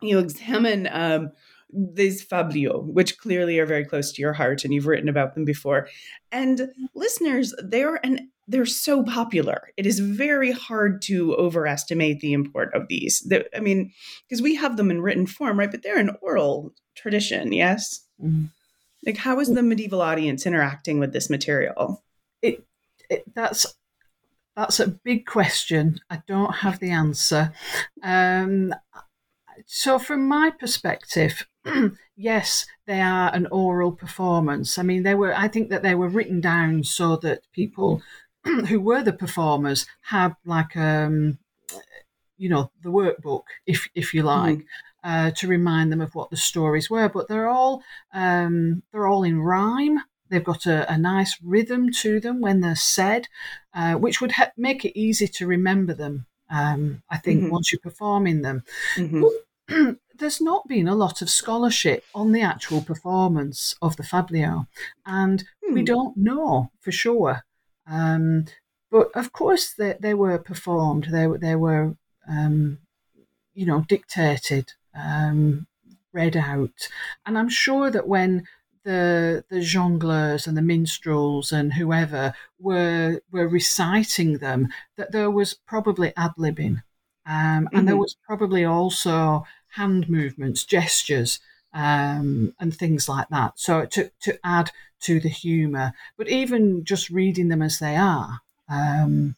you 0.00 0.18
examine 0.18 0.88
um, 0.90 1.32
these 1.72 2.24
fabliaux, 2.24 2.84
which 2.84 3.18
clearly 3.18 3.58
are 3.58 3.66
very 3.66 3.84
close 3.84 4.12
to 4.12 4.22
your 4.22 4.32
heart, 4.34 4.64
and 4.64 4.74
you've 4.74 4.86
written 4.86 5.08
about 5.08 5.34
them 5.34 5.44
before. 5.44 5.88
And 6.30 6.70
listeners, 6.94 7.54
they're 7.62 8.04
an 8.04 8.28
they're 8.48 8.66
so 8.66 9.04
popular. 9.04 9.70
It 9.76 9.86
is 9.86 10.00
very 10.00 10.50
hard 10.50 11.00
to 11.02 11.34
overestimate 11.36 12.20
the 12.20 12.32
import 12.32 12.74
of 12.74 12.88
these. 12.88 13.20
They're- 13.20 13.48
I 13.56 13.60
mean, 13.60 13.92
because 14.28 14.42
we 14.42 14.56
have 14.56 14.76
them 14.76 14.90
in 14.90 15.00
written 15.00 15.26
form, 15.26 15.58
right? 15.58 15.70
But 15.70 15.82
they're 15.84 15.96
an 15.98 16.16
oral 16.20 16.74
tradition, 16.96 17.52
yes. 17.52 18.04
Mhm. 18.22 18.50
Like, 19.06 19.16
how 19.18 19.38
is 19.38 19.48
the 19.48 19.62
medieval 19.62 20.02
audience 20.02 20.44
interacting 20.44 20.98
with 20.98 21.12
this 21.12 21.30
material? 21.30 22.02
it, 22.42 22.66
it 23.08 23.22
that's 23.34 23.74
that's 24.56 24.80
a 24.80 24.88
big 24.88 25.24
question. 25.24 26.00
I 26.10 26.20
don't 26.26 26.56
have 26.56 26.78
the 26.80 26.90
answer. 26.90 27.52
Um, 28.02 28.74
so, 29.66 29.98
from 29.98 30.26
my 30.28 30.50
perspective, 30.58 31.46
yes, 32.16 32.66
they 32.86 33.00
are 33.00 33.32
an 33.34 33.46
oral 33.50 33.92
performance. 33.92 34.78
I 34.78 34.82
mean, 34.82 35.02
they 35.02 35.14
were. 35.14 35.34
I 35.36 35.48
think 35.48 35.70
that 35.70 35.82
they 35.82 35.94
were 35.94 36.08
written 36.08 36.40
down 36.40 36.84
so 36.84 37.16
that 37.16 37.42
people 37.52 38.02
who 38.44 38.80
were 38.80 39.02
the 39.02 39.12
performers 39.12 39.86
had 40.02 40.34
like 40.44 40.76
um, 40.76 41.38
you 42.36 42.48
know, 42.48 42.70
the 42.82 42.90
workbook, 42.90 43.44
if 43.66 43.88
if 43.94 44.14
you 44.14 44.22
like. 44.22 44.60
Uh, 45.04 45.32
to 45.32 45.48
remind 45.48 45.90
them 45.90 46.00
of 46.00 46.14
what 46.14 46.30
the 46.30 46.36
stories 46.36 46.88
were, 46.88 47.08
but 47.08 47.26
they're 47.26 47.48
all 47.48 47.82
um, 48.14 48.84
they're 48.92 49.08
all 49.08 49.24
in 49.24 49.40
rhyme. 49.40 49.98
They've 50.28 50.44
got 50.44 50.64
a, 50.64 50.90
a 50.92 50.96
nice 50.96 51.36
rhythm 51.42 51.90
to 52.02 52.20
them 52.20 52.40
when 52.40 52.60
they're 52.60 52.76
said, 52.76 53.26
uh, 53.74 53.94
which 53.94 54.20
would 54.20 54.30
ha- 54.30 54.52
make 54.56 54.84
it 54.84 54.96
easy 54.96 55.26
to 55.26 55.46
remember 55.48 55.92
them. 55.92 56.26
Um, 56.48 57.02
I 57.10 57.18
think 57.18 57.42
Mhm. 57.42 57.50
once 57.50 57.72
you're 57.72 57.80
performing 57.80 58.42
them, 58.42 58.62
Mhm. 58.96 59.98
There's 60.18 60.40
not 60.40 60.68
been 60.68 60.88
a 60.88 60.94
lot 60.94 61.22
of 61.22 61.30
scholarship 61.30 62.04
on 62.14 62.32
the 62.32 62.42
actual 62.42 62.82
performance 62.82 63.76
of 63.82 63.96
the 63.96 64.02
Fabliaux, 64.02 64.66
and 65.06 65.44
we 65.72 65.80
Hmm. 65.80 65.84
don't 65.84 66.16
know 66.16 66.70
for 66.80 66.92
sure. 66.92 67.44
Um, 67.86 68.46
but 68.90 69.10
of 69.16 69.32
course, 69.32 69.72
they, 69.72 69.96
they 70.00 70.14
were 70.14 70.38
performed. 70.38 71.04
They 71.10 71.26
were 71.26 71.38
they 71.38 71.56
were 71.56 71.96
um, 72.28 72.78
you 73.54 73.66
know 73.66 73.82
dictated, 73.88 74.72
um, 74.94 75.66
read 76.12 76.36
out, 76.36 76.88
and 77.26 77.38
I'm 77.38 77.48
sure 77.48 77.90
that 77.90 78.08
when 78.08 78.46
the 78.84 79.44
the 79.48 79.60
jongleurs 79.60 80.46
and 80.46 80.56
the 80.56 80.62
minstrels 80.62 81.52
and 81.52 81.72
whoever 81.74 82.34
were 82.58 83.20
were 83.30 83.48
reciting 83.48 84.38
them, 84.38 84.68
that 84.96 85.12
there 85.12 85.30
was 85.30 85.54
probably 85.54 86.12
ad 86.16 86.32
libbing, 86.38 86.82
um, 87.26 87.68
and 87.74 87.86
there 87.88 87.96
Mhm. 87.96 88.00
was 88.00 88.16
probably 88.26 88.64
also 88.64 89.44
hand 89.72 90.08
movements, 90.08 90.64
gestures, 90.64 91.40
um, 91.74 92.54
and 92.60 92.74
things 92.74 93.08
like 93.08 93.28
that. 93.30 93.52
So 93.56 93.86
to 93.86 94.10
to 94.20 94.38
add 94.44 94.70
to 95.00 95.20
the 95.20 95.28
humour, 95.28 95.92
but 96.16 96.28
even 96.28 96.84
just 96.84 97.10
reading 97.10 97.48
them 97.48 97.62
as 97.62 97.78
they 97.78 97.96
are. 97.96 98.40
Um, 98.68 99.36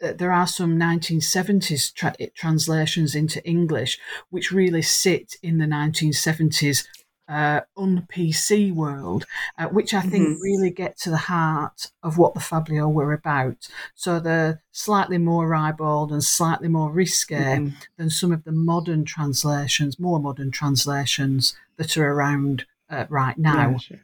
there 0.00 0.32
are 0.32 0.46
some 0.46 0.78
1970s 0.78 1.92
tra- 1.92 2.14
translations 2.34 3.14
into 3.14 3.44
English 3.46 3.98
which 4.30 4.50
really 4.50 4.80
sit 4.80 5.34
in 5.42 5.58
the 5.58 5.66
1970s 5.66 6.86
uh, 7.30 7.60
un 7.76 8.06
PC 8.12 8.72
world, 8.74 9.24
uh, 9.56 9.68
which 9.68 9.94
I 9.94 10.00
think 10.00 10.28
Mhm. 10.28 10.40
really 10.42 10.70
get 10.70 10.98
to 10.98 11.10
the 11.10 11.16
heart 11.32 11.92
of 12.02 12.18
what 12.18 12.34
the 12.34 12.40
Fabliaux 12.40 12.92
were 12.92 13.12
about. 13.12 13.68
So 13.94 14.18
they're 14.18 14.60
slightly 14.72 15.16
more 15.18 15.46
ribald 15.48 16.10
and 16.10 16.24
slightly 16.24 16.68
more 16.68 16.90
risque 16.90 17.36
Mhm. 17.60 17.72
than 17.96 18.10
some 18.10 18.32
of 18.32 18.42
the 18.44 18.52
modern 18.52 19.04
translations, 19.04 19.98
more 19.98 20.18
modern 20.18 20.50
translations 20.50 21.54
that 21.76 21.96
are 21.96 22.12
around 22.12 22.66
uh, 22.90 23.06
right 23.08 23.38
now. 23.38 23.70
Yeah, 23.70 23.76
sure. 23.78 24.00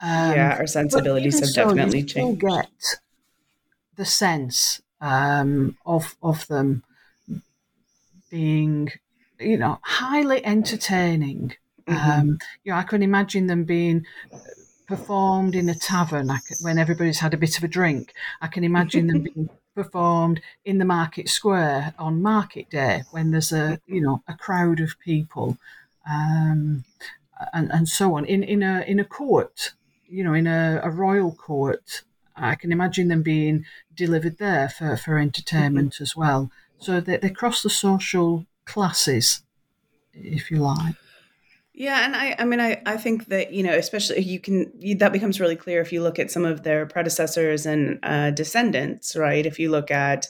Um, 0.00 0.34
yeah, 0.36 0.56
our 0.58 0.66
sensibilities 0.66 1.40
have 1.40 1.50
so, 1.50 1.66
definitely 1.74 2.02
changed. 2.02 2.40
get 2.40 3.00
the 3.96 4.04
sense 4.06 4.80
um, 5.00 5.76
of 5.84 6.16
of 6.22 6.46
them 6.48 6.82
being, 8.30 8.90
you 9.38 9.58
know, 9.58 9.78
highly 9.82 10.44
entertaining. 10.44 11.54
Mhm. 11.88 12.18
Um, 12.20 12.38
you 12.64 12.72
know, 12.72 12.78
I 12.78 12.82
can 12.82 13.02
imagine 13.02 13.46
them 13.46 13.64
being 13.64 14.06
performed 14.86 15.54
in 15.54 15.68
a 15.68 15.74
tavern 15.74 16.30
I 16.30 16.38
c- 16.38 16.56
when 16.62 16.78
everybody's 16.78 17.20
had 17.20 17.34
a 17.34 17.38
bit 17.38 17.58
of 17.58 17.64
a 17.64 17.68
drink. 17.68 18.14
I 18.40 18.48
can 18.48 18.64
imagine 18.64 19.06
them 19.06 19.22
being 19.22 19.48
performed 19.74 20.40
in 20.64 20.78
the 20.78 20.84
market 20.84 21.28
square 21.28 21.94
on 21.98 22.22
market 22.22 22.70
day 22.70 23.02
when 23.10 23.30
there's 23.32 23.52
a 23.52 23.80
you 23.86 24.00
know 24.00 24.22
a 24.28 24.34
crowd 24.34 24.80
of 24.80 24.98
people, 25.00 25.58
um, 26.08 26.84
and 27.52 27.72
and 27.72 27.88
so 27.88 28.16
on 28.16 28.24
in 28.26 28.42
in 28.42 28.62
a 28.62 28.82
in 28.82 29.00
a 29.00 29.04
court, 29.04 29.72
you 30.08 30.24
know, 30.24 30.34
in 30.34 30.46
a, 30.46 30.80
a 30.82 30.90
royal 30.90 31.32
court. 31.32 32.02
I 32.36 32.56
can 32.56 32.72
imagine 32.72 33.08
them 33.08 33.22
being 33.22 33.64
delivered 33.94 34.38
there 34.38 34.68
for, 34.68 34.96
for 34.96 35.18
entertainment 35.18 36.00
as 36.00 36.16
well. 36.16 36.50
So 36.78 37.00
they, 37.00 37.16
they 37.18 37.30
cross 37.30 37.62
the 37.62 37.70
social 37.70 38.46
classes, 38.64 39.42
if 40.14 40.50
you 40.50 40.58
like. 40.58 40.96
Yeah, 41.76 42.04
and 42.06 42.14
I, 42.14 42.36
I 42.38 42.44
mean, 42.44 42.60
I, 42.60 42.80
I 42.86 42.96
think 42.96 43.26
that 43.26 43.52
you 43.52 43.64
know, 43.64 43.74
especially 43.74 44.20
you 44.20 44.38
can 44.38 44.70
you, 44.78 44.94
that 44.96 45.12
becomes 45.12 45.40
really 45.40 45.56
clear 45.56 45.80
if 45.80 45.92
you 45.92 46.02
look 46.02 46.20
at 46.20 46.30
some 46.30 46.44
of 46.44 46.62
their 46.62 46.86
predecessors 46.86 47.66
and 47.66 47.98
uh, 48.04 48.30
descendants, 48.30 49.16
right? 49.16 49.44
If 49.44 49.58
you 49.58 49.70
look 49.72 49.90
at 49.90 50.28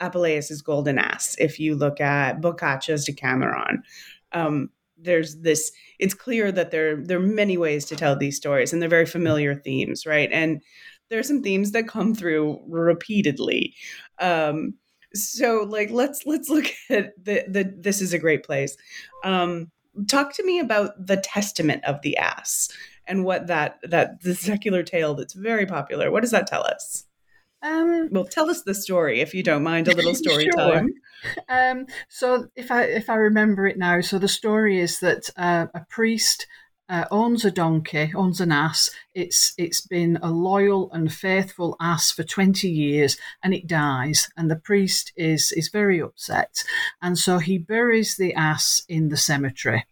Apuleius's 0.00 0.62
Golden 0.62 0.98
Ass, 0.98 1.36
if 1.38 1.60
you 1.60 1.74
look 1.74 2.00
at 2.00 2.40
Boccaccio's 2.40 3.04
Decameron, 3.04 3.82
um, 4.32 4.70
there's 4.98 5.36
this. 5.40 5.70
It's 5.98 6.14
clear 6.14 6.50
that 6.52 6.70
there 6.70 6.96
there 6.96 7.18
are 7.18 7.20
many 7.20 7.58
ways 7.58 7.84
to 7.86 7.96
tell 7.96 8.16
these 8.16 8.36
stories, 8.36 8.72
and 8.72 8.80
they're 8.80 8.88
very 8.88 9.06
familiar 9.06 9.54
themes, 9.54 10.06
right? 10.06 10.30
And 10.32 10.62
there 11.10 11.18
are 11.18 11.22
some 11.24 11.42
themes 11.42 11.72
that 11.72 11.88
come 11.88 12.14
through 12.14 12.60
repeatedly. 12.68 13.74
Um, 14.18 14.74
so, 15.14 15.66
like, 15.68 15.90
let's 15.90 16.24
let's 16.26 16.48
look 16.48 16.66
at 16.90 17.12
the 17.22 17.44
the. 17.48 17.74
This 17.78 18.00
is 18.00 18.14
a 18.14 18.18
great 18.18 18.44
place. 18.44 18.76
Um, 19.24 19.70
talk 20.08 20.32
to 20.34 20.44
me 20.44 20.58
about 20.58 21.06
the 21.06 21.16
testament 21.16 21.84
of 21.84 22.02
the 22.02 22.16
ass 22.16 22.68
and 23.06 23.24
what 23.24 23.46
that 23.46 23.78
that 23.82 24.22
the 24.22 24.34
secular 24.34 24.82
tale 24.82 25.14
that's 25.14 25.34
very 25.34 25.66
popular. 25.66 26.10
What 26.10 26.22
does 26.22 26.30
that 26.30 26.46
tell 26.46 26.64
us? 26.64 27.04
Um, 27.62 28.08
well 28.12 28.26
tell 28.26 28.50
us 28.50 28.62
the 28.62 28.74
story 28.74 29.20
if 29.20 29.32
you 29.32 29.42
don't 29.42 29.62
mind 29.62 29.88
a 29.88 29.94
little 29.94 30.14
story 30.24 30.44
Sure. 30.44 30.74
time 30.74 30.90
Um, 31.48 31.86
so 32.08 32.48
if 32.56 32.70
I 32.70 32.84
if 32.84 33.08
I 33.08 33.14
remember 33.14 33.66
it 33.66 33.78
now, 33.78 34.00
so 34.00 34.18
the 34.18 34.28
story 34.28 34.80
is 34.80 35.00
that 35.00 35.30
uh, 35.36 35.66
a 35.74 35.80
priest 35.88 36.46
uh, 36.88 37.04
owns 37.10 37.44
a 37.44 37.50
donkey, 37.50 38.12
owns 38.14 38.40
an 38.40 38.52
ass. 38.52 38.90
It's 39.14 39.54
it's 39.56 39.80
been 39.80 40.18
a 40.22 40.30
loyal 40.30 40.90
and 40.92 41.12
faithful 41.12 41.76
ass 41.80 42.10
for 42.10 42.24
twenty 42.24 42.68
years, 42.68 43.16
and 43.42 43.54
it 43.54 43.66
dies. 43.66 44.28
And 44.36 44.50
the 44.50 44.56
priest 44.56 45.12
is 45.16 45.52
is 45.52 45.68
very 45.68 46.00
upset, 46.00 46.62
and 47.00 47.18
so 47.18 47.38
he 47.38 47.58
buries 47.58 48.16
the 48.16 48.34
ass 48.34 48.82
in 48.88 49.08
the 49.08 49.16
cemetery. 49.16 49.86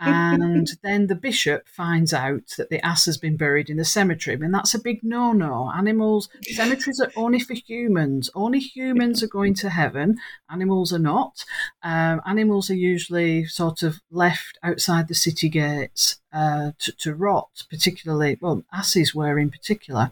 And 0.00 0.68
then 0.82 1.06
the 1.06 1.14
bishop 1.14 1.68
finds 1.68 2.12
out 2.12 2.54
that 2.56 2.70
the 2.70 2.84
ass 2.84 3.06
has 3.06 3.16
been 3.16 3.36
buried 3.36 3.70
in 3.70 3.76
the 3.76 3.84
cemetery. 3.84 4.36
I 4.36 4.38
mean, 4.38 4.52
that's 4.52 4.74
a 4.74 4.78
big 4.78 5.02
no 5.02 5.32
no. 5.32 5.72
Animals, 5.74 6.28
cemeteries 6.42 7.00
are 7.00 7.12
only 7.16 7.40
for 7.40 7.54
humans. 7.54 8.30
Only 8.34 8.60
humans 8.60 9.22
are 9.22 9.28
going 9.28 9.54
to 9.54 9.70
heaven. 9.70 10.18
Animals 10.50 10.92
are 10.92 10.98
not. 10.98 11.44
Um, 11.82 12.20
animals 12.26 12.70
are 12.70 12.74
usually 12.74 13.44
sort 13.46 13.82
of 13.82 14.00
left 14.10 14.58
outside 14.62 15.08
the 15.08 15.14
city 15.14 15.48
gates 15.48 16.20
uh, 16.32 16.72
to, 16.78 16.92
to 16.92 17.14
rot, 17.14 17.64
particularly, 17.70 18.38
well, 18.40 18.62
asses 18.72 19.14
were 19.14 19.38
in 19.38 19.50
particular. 19.50 20.10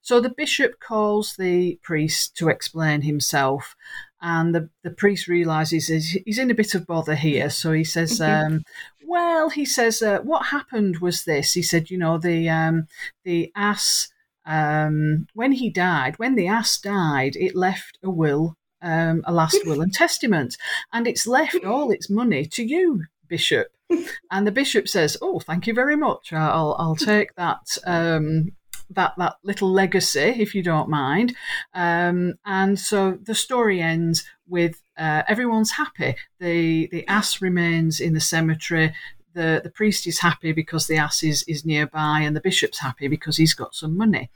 So 0.00 0.20
the 0.20 0.28
bishop 0.30 0.80
calls 0.80 1.36
the 1.36 1.78
priest 1.82 2.36
to 2.36 2.48
explain 2.48 3.02
himself. 3.02 3.76
And 4.24 4.54
the, 4.54 4.68
the 4.84 4.90
priest 4.90 5.26
realizes 5.26 5.88
he's, 5.88 6.10
he's 6.24 6.38
in 6.38 6.50
a 6.50 6.54
bit 6.54 6.76
of 6.76 6.86
bother 6.86 7.16
here. 7.16 7.50
So 7.50 7.72
he 7.72 7.82
says, 7.82 8.20
um, 8.20 8.62
well, 9.12 9.50
he 9.50 9.66
says, 9.66 10.00
uh, 10.00 10.20
what 10.20 10.46
happened 10.46 11.00
was 11.00 11.24
this. 11.24 11.52
He 11.52 11.60
said, 11.60 11.90
you 11.90 11.98
know, 11.98 12.16
the 12.16 12.48
um, 12.48 12.86
the 13.24 13.52
ass, 13.54 14.08
um, 14.46 15.26
when 15.34 15.52
he 15.52 15.68
died, 15.68 16.18
when 16.18 16.34
the 16.34 16.46
ass 16.46 16.80
died, 16.80 17.36
it 17.36 17.54
left 17.54 17.98
a 18.02 18.08
will, 18.08 18.56
um, 18.80 19.22
a 19.26 19.32
last 19.32 19.66
will 19.66 19.82
and 19.82 19.92
testament, 19.92 20.56
and 20.94 21.06
it's 21.06 21.26
left 21.26 21.62
all 21.62 21.90
its 21.90 22.08
money 22.08 22.46
to 22.46 22.64
you, 22.64 23.04
bishop. 23.28 23.68
And 24.30 24.46
the 24.46 24.58
bishop 24.60 24.88
says, 24.88 25.18
"Oh, 25.20 25.40
thank 25.40 25.66
you 25.66 25.74
very 25.74 25.96
much. 25.96 26.32
I'll 26.32 26.74
I'll 26.78 26.96
take 26.96 27.34
that." 27.34 27.66
Um, 27.84 28.52
that, 28.94 29.14
that 29.18 29.36
little 29.42 29.70
legacy, 29.70 30.20
if 30.20 30.54
you 30.54 30.62
don't 30.62 30.88
mind. 30.88 31.34
Um, 31.74 32.34
and 32.44 32.78
so 32.78 33.18
the 33.22 33.34
story 33.34 33.80
ends 33.80 34.24
with 34.48 34.80
uh, 34.96 35.22
everyone's 35.28 35.72
happy. 35.72 36.16
The 36.38 36.88
the 36.92 37.06
ass 37.08 37.40
remains 37.40 38.00
in 38.00 38.12
the 38.14 38.20
cemetery. 38.20 38.94
The 39.34 39.60
the 39.64 39.70
priest 39.70 40.06
is 40.06 40.20
happy 40.20 40.52
because 40.52 40.86
the 40.86 40.98
ass 40.98 41.22
is, 41.22 41.42
is 41.48 41.64
nearby, 41.64 42.20
and 42.20 42.36
the 42.36 42.40
bishop's 42.40 42.78
happy 42.80 43.08
because 43.08 43.36
he's 43.36 43.54
got 43.54 43.74
some 43.74 43.96
money. 43.96 44.30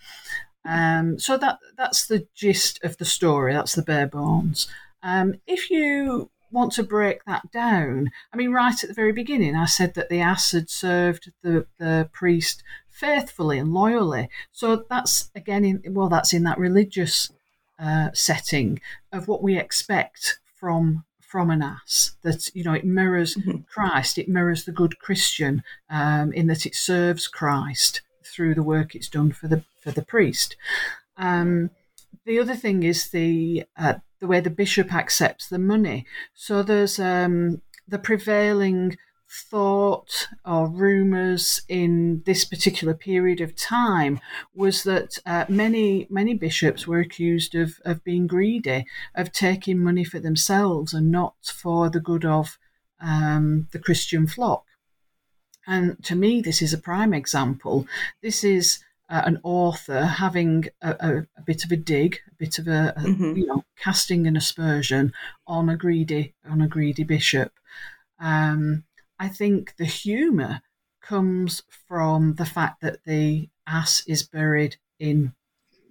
Um, 0.64 1.19
so 1.19 1.37
that 1.37 1.59
that's 1.77 2.07
the 2.07 2.27
gist 2.35 2.83
of 2.83 2.97
the 2.97 3.05
story. 3.05 3.53
That's 3.53 3.75
the 3.75 3.83
bare 3.83 4.07
bones. 4.07 4.69
Um, 5.03 5.35
if 5.47 5.71
you 5.71 6.31
want 6.51 6.73
to 6.73 6.83
break 6.83 7.25
that 7.25 7.51
down, 7.53 8.11
I 8.33 8.37
mean, 8.37 8.53
right 8.53 8.83
at 8.83 8.88
the 8.88 8.95
very 8.95 9.12
beginning, 9.12 9.55
I 9.55 9.66
said 9.66 9.95
that 9.95 10.09
the 10.09 10.21
ass 10.21 10.53
had 10.53 10.71
served 10.71 11.31
the, 11.42 11.66
the 11.79 12.09
priest 12.12 12.62
faithfully 12.98 13.59
and 13.59 13.72
loyally. 13.72 14.28
So 14.52 14.85
that's 14.88 15.30
again, 15.35 15.64
in, 15.64 15.94
well, 15.94 16.09
that's 16.09 16.32
in 16.32 16.44
that 16.44 16.59
religious 16.59 17.30
uh, 17.78 18.09
setting 18.14 18.80
of 19.12 19.28
what 19.28 19.42
we 19.42 19.59
expect 19.59 20.38
from 20.54 21.04
from 21.20 21.50
an 21.50 21.62
ass. 21.62 22.16
That 22.22 22.54
you 22.54 22.64
know, 22.64 22.72
it 22.72 22.85
mirrors 22.85 23.37
Mhm. 23.37 23.66
Christ. 23.66 24.16
It 24.18 24.28
mirrors 24.28 24.64
the 24.64 24.72
good 24.72 24.98
Christian 24.98 25.62
um, 25.90 26.32
in 26.32 26.46
that 26.46 26.64
it 26.66 26.74
serves 26.74 27.28
Christ 27.28 28.00
through 28.24 28.54
the 28.54 28.62
work 28.62 28.94
it's 28.94 29.09
done 29.09 29.32
for 29.32 29.48
the 29.48 29.62
for 29.82 29.90
the 29.90 30.04
priest. 30.04 30.56
Um, 31.16 31.70
the 32.24 32.38
other 32.40 32.56
thing 32.56 32.82
is 32.82 33.11
the 33.11 33.64
uh, 33.76 33.94
the 34.20 34.26
way 34.26 34.40
the 34.40 34.50
bishop 34.50 34.94
accepts 34.94 35.48
the 35.48 35.59
money. 35.59 36.06
So 36.35 36.62
there's 36.62 36.98
um, 36.98 37.61
the 37.87 37.98
prevailing 37.98 38.96
thought 39.51 40.29
or 40.44 40.68
rumours 40.68 41.62
in 41.68 42.22
this 42.25 42.44
particular 42.44 42.94
period 42.94 43.40
of 43.40 43.55
time 43.57 44.18
was 44.55 44.83
that 44.85 45.18
uh, 45.27 45.44
many 45.49 46.07
many 46.11 46.35
bishops 46.35 46.87
were 46.87 47.01
accused 47.01 47.55
of, 47.55 47.79
of 47.85 48.03
being 48.05 48.27
greedy, 48.27 48.87
of 49.14 49.33
taking 49.33 49.79
money 49.79 50.05
for 50.05 50.18
themselves 50.20 50.94
and 50.94 51.11
not 51.11 51.35
for 51.44 51.90
the 51.90 52.01
good 52.01 52.25
of 52.25 52.59
um, 53.01 53.68
the 53.72 53.79
Christian 53.79 54.27
flock. 54.27 54.64
And 55.66 56.03
to 56.05 56.14
me, 56.14 56.40
this 56.40 56.62
is 56.62 56.72
a 56.72 56.79
prime 56.79 57.12
example. 57.12 57.87
This 58.22 58.44
is 58.44 58.79
uh, 59.11 59.22
an 59.25 59.38
author 59.42 60.05
having 60.05 60.66
a, 60.81 60.90
a, 61.01 61.18
a 61.37 61.42
bit 61.44 61.64
of 61.64 61.70
a 61.72 61.77
dig, 61.77 62.18
a 62.31 62.35
bit 62.38 62.59
of 62.59 62.66
a, 62.68 62.92
a 62.96 63.01
Mhm. 63.01 63.37
you 63.37 63.46
know 63.46 63.64
casting 63.79 64.27
an 64.27 64.37
aspersion 64.37 65.12
on 65.46 65.68
a 65.68 65.77
greedy 65.77 66.35
on 66.49 66.61
a 66.62 66.68
greedy 66.68 67.05
bishop. 67.05 67.53
Um, 68.18 68.85
I 69.18 69.29
think 69.29 69.76
the 69.76 69.85
humour 69.85 70.61
comes 71.02 71.62
from 71.88 72.35
the 72.35 72.46
fact 72.46 72.81
that 72.83 73.05
the 73.05 73.48
ass 73.66 74.02
is 74.07 74.22
buried 74.22 74.76
in 74.98 75.33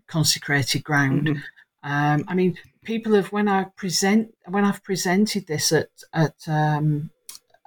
consecrated 0.07 0.83
ground. 0.83 1.27
Mhm. 1.27 1.43
Um, 1.83 2.25
I 2.27 2.33
mean, 2.33 2.57
people 2.83 3.13
have 3.13 3.31
when 3.31 3.47
I 3.47 3.65
present 3.75 4.33
when 4.47 4.65
I've 4.65 4.83
presented 4.83 5.47
this 5.47 5.71
at 5.71 5.89
at 6.13 6.35
um, 6.47 7.09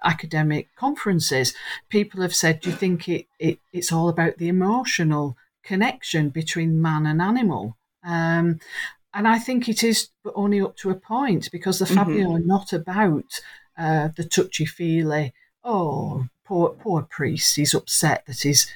academic 0.04 0.68
conferences, 0.76 1.54
people 1.88 2.22
have 2.22 2.34
said, 2.34 2.60
"Do 2.60 2.70
you 2.70 2.76
think 2.76 3.08
it, 3.08 3.26
it 3.38 3.60
it's 3.72 3.92
all 3.92 4.08
about 4.08 4.38
the 4.38 4.48
emotional 4.48 5.36
connection 5.62 6.30
between 6.30 6.80
man 6.82 7.06
and 7.06 7.20
animal?" 7.22 7.76
Um, 8.04 8.60
and 9.14 9.26
I 9.26 9.38
think 9.38 9.68
it 9.68 9.82
is, 9.82 10.10
but 10.22 10.34
only 10.36 10.60
up 10.60 10.76
to 10.78 10.90
a 10.90 10.94
point, 10.94 11.48
because 11.50 11.78
the 11.78 11.84
Mhm. 11.86 11.96
Fabliaux 11.96 12.36
are 12.36 12.46
not 12.54 12.72
about 12.72 13.40
uh, 13.76 14.08
the 14.16 14.24
touchy 14.24 14.66
feely. 14.66 15.32
Oh, 15.70 16.26
poor 16.44 16.70
poor 16.70 17.02
priest, 17.02 17.56
he's 17.56 17.74
upset 17.74 18.24
that 18.26 18.40
his 18.40 18.66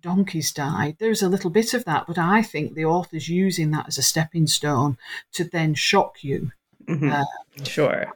donkey's 0.00 0.52
died. 0.52 0.96
There's 0.98 1.22
a 1.22 1.28
little 1.28 1.50
bit 1.50 1.72
of 1.74 1.84
that, 1.86 2.06
but 2.06 2.18
I 2.18 2.42
think 2.42 2.74
the 2.74 2.84
author's 2.84 3.28
using 3.28 3.70
that 3.70 3.86
as 3.88 3.96
a 3.98 4.02
stepping 4.02 4.46
stone 4.46 4.98
to 5.32 5.44
then 5.44 5.74
shock 5.74 6.22
you 6.22 6.52
Mhm. 6.88 7.12
Uh, 7.12 7.64
sure 7.64 8.12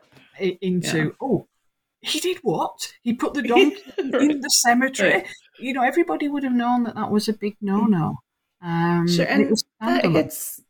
into 0.61 1.14
oh 1.20 1.46
he 2.03 2.20
did 2.20 2.38
what? 2.42 2.92
He 3.03 3.14
put 3.14 3.35
the 3.35 3.42
donkey 3.53 3.81
in 3.99 4.40
the 4.40 4.51
cemetery. 4.51 5.12
Right. 5.12 5.27
You 5.59 5.72
know, 5.72 5.83
everybody 5.83 6.29
would 6.29 6.42
have 6.44 6.53
known 6.53 6.85
that 6.85 6.94
that 6.94 7.11
was 7.11 7.29
a 7.29 7.33
big 7.33 7.57
no-no. 7.61 8.18
Um, 8.62 9.09
Sure, 9.09 9.25
and 9.25 9.42
and 9.42 9.51
was 9.51 9.64
that 9.81 10.05
hits, 10.05 10.61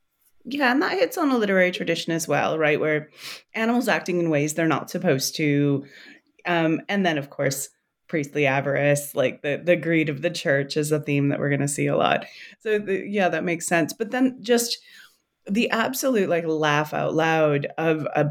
yeah, 0.44 0.70
and 0.72 0.80
that 0.82 0.92
hits 0.92 1.18
on 1.18 1.30
a 1.30 1.36
literary 1.38 1.72
tradition 1.72 2.12
as 2.12 2.28
well, 2.28 2.58
right? 2.58 2.78
Where 2.80 3.10
animals 3.54 3.88
acting 3.88 4.20
in 4.20 4.30
ways 4.30 4.54
they're 4.54 4.68
not 4.68 4.88
supposed 4.90 5.36
to, 5.36 5.84
um, 6.46 6.80
and 6.88 7.04
then 7.04 7.18
of 7.18 7.30
course 7.30 7.68
priestly 8.08 8.46
avarice, 8.46 9.14
like 9.14 9.42
the 9.42 9.60
the 9.62 9.76
greed 9.76 10.08
of 10.08 10.22
the 10.22 10.30
church, 10.30 10.76
is 10.76 10.92
a 10.92 11.00
theme 11.00 11.28
that 11.28 11.38
we're 11.38 11.48
going 11.48 11.60
to 11.60 11.68
see 11.68 11.86
a 11.86 11.96
lot. 11.96 12.24
So 12.60 12.78
the, 12.78 13.04
yeah, 13.06 13.28
that 13.28 13.44
makes 13.44 13.66
sense. 13.66 13.92
But 13.92 14.10
then 14.10 14.38
just 14.42 14.78
the 15.48 15.70
absolute 15.70 16.28
like 16.28 16.46
laugh 16.46 16.92
out 16.92 17.14
loud 17.14 17.66
of 17.78 18.06
a 18.14 18.26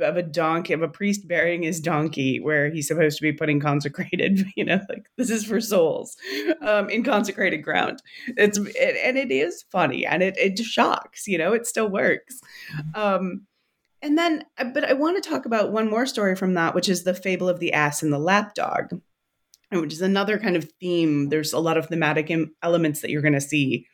of 0.00 0.16
a 0.16 0.22
donkey 0.22 0.72
of 0.72 0.82
a 0.82 0.88
priest 0.88 1.26
burying 1.26 1.62
his 1.62 1.80
donkey 1.80 2.38
where 2.38 2.70
he's 2.70 2.86
supposed 2.86 3.16
to 3.16 3.22
be 3.22 3.32
putting 3.32 3.58
consecrated 3.58 4.46
you 4.56 4.64
know 4.64 4.80
like 4.88 5.06
this 5.16 5.28
is 5.28 5.44
for 5.44 5.60
souls 5.60 6.16
um 6.60 6.88
in 6.88 7.02
consecrated 7.02 7.58
ground 7.58 8.00
it's 8.36 8.58
it, 8.58 8.96
and 9.02 9.18
it 9.18 9.32
is 9.32 9.64
funny 9.72 10.06
and 10.06 10.22
it 10.22 10.36
it 10.36 10.56
shocks 10.58 11.26
you 11.26 11.36
know 11.36 11.52
it 11.52 11.66
still 11.66 11.88
works 11.88 12.40
um 12.94 13.44
and 14.02 14.18
then 14.18 14.44
uh, 14.58 14.64
but 14.64 14.84
i 14.84 14.92
want 14.92 15.22
to 15.22 15.28
talk 15.28 15.46
about 15.46 15.72
one 15.72 15.88
more 15.88 16.06
story 16.06 16.34
from 16.34 16.54
that 16.54 16.74
which 16.74 16.88
is 16.88 17.04
the 17.04 17.14
fable 17.14 17.48
of 17.48 17.60
the 17.60 17.72
ass 17.72 18.02
and 18.02 18.12
the 18.12 18.18
lapdog 18.18 19.00
which 19.70 19.92
is 19.92 20.02
another 20.02 20.38
kind 20.38 20.56
of 20.56 20.70
theme 20.80 21.28
there's 21.28 21.52
a 21.52 21.58
lot 21.58 21.78
of 21.78 21.86
thematic 21.86 22.30
em- 22.30 22.54
elements 22.62 23.00
that 23.00 23.10
you're 23.10 23.22
going 23.22 23.32
to 23.32 23.40
see 23.40 23.86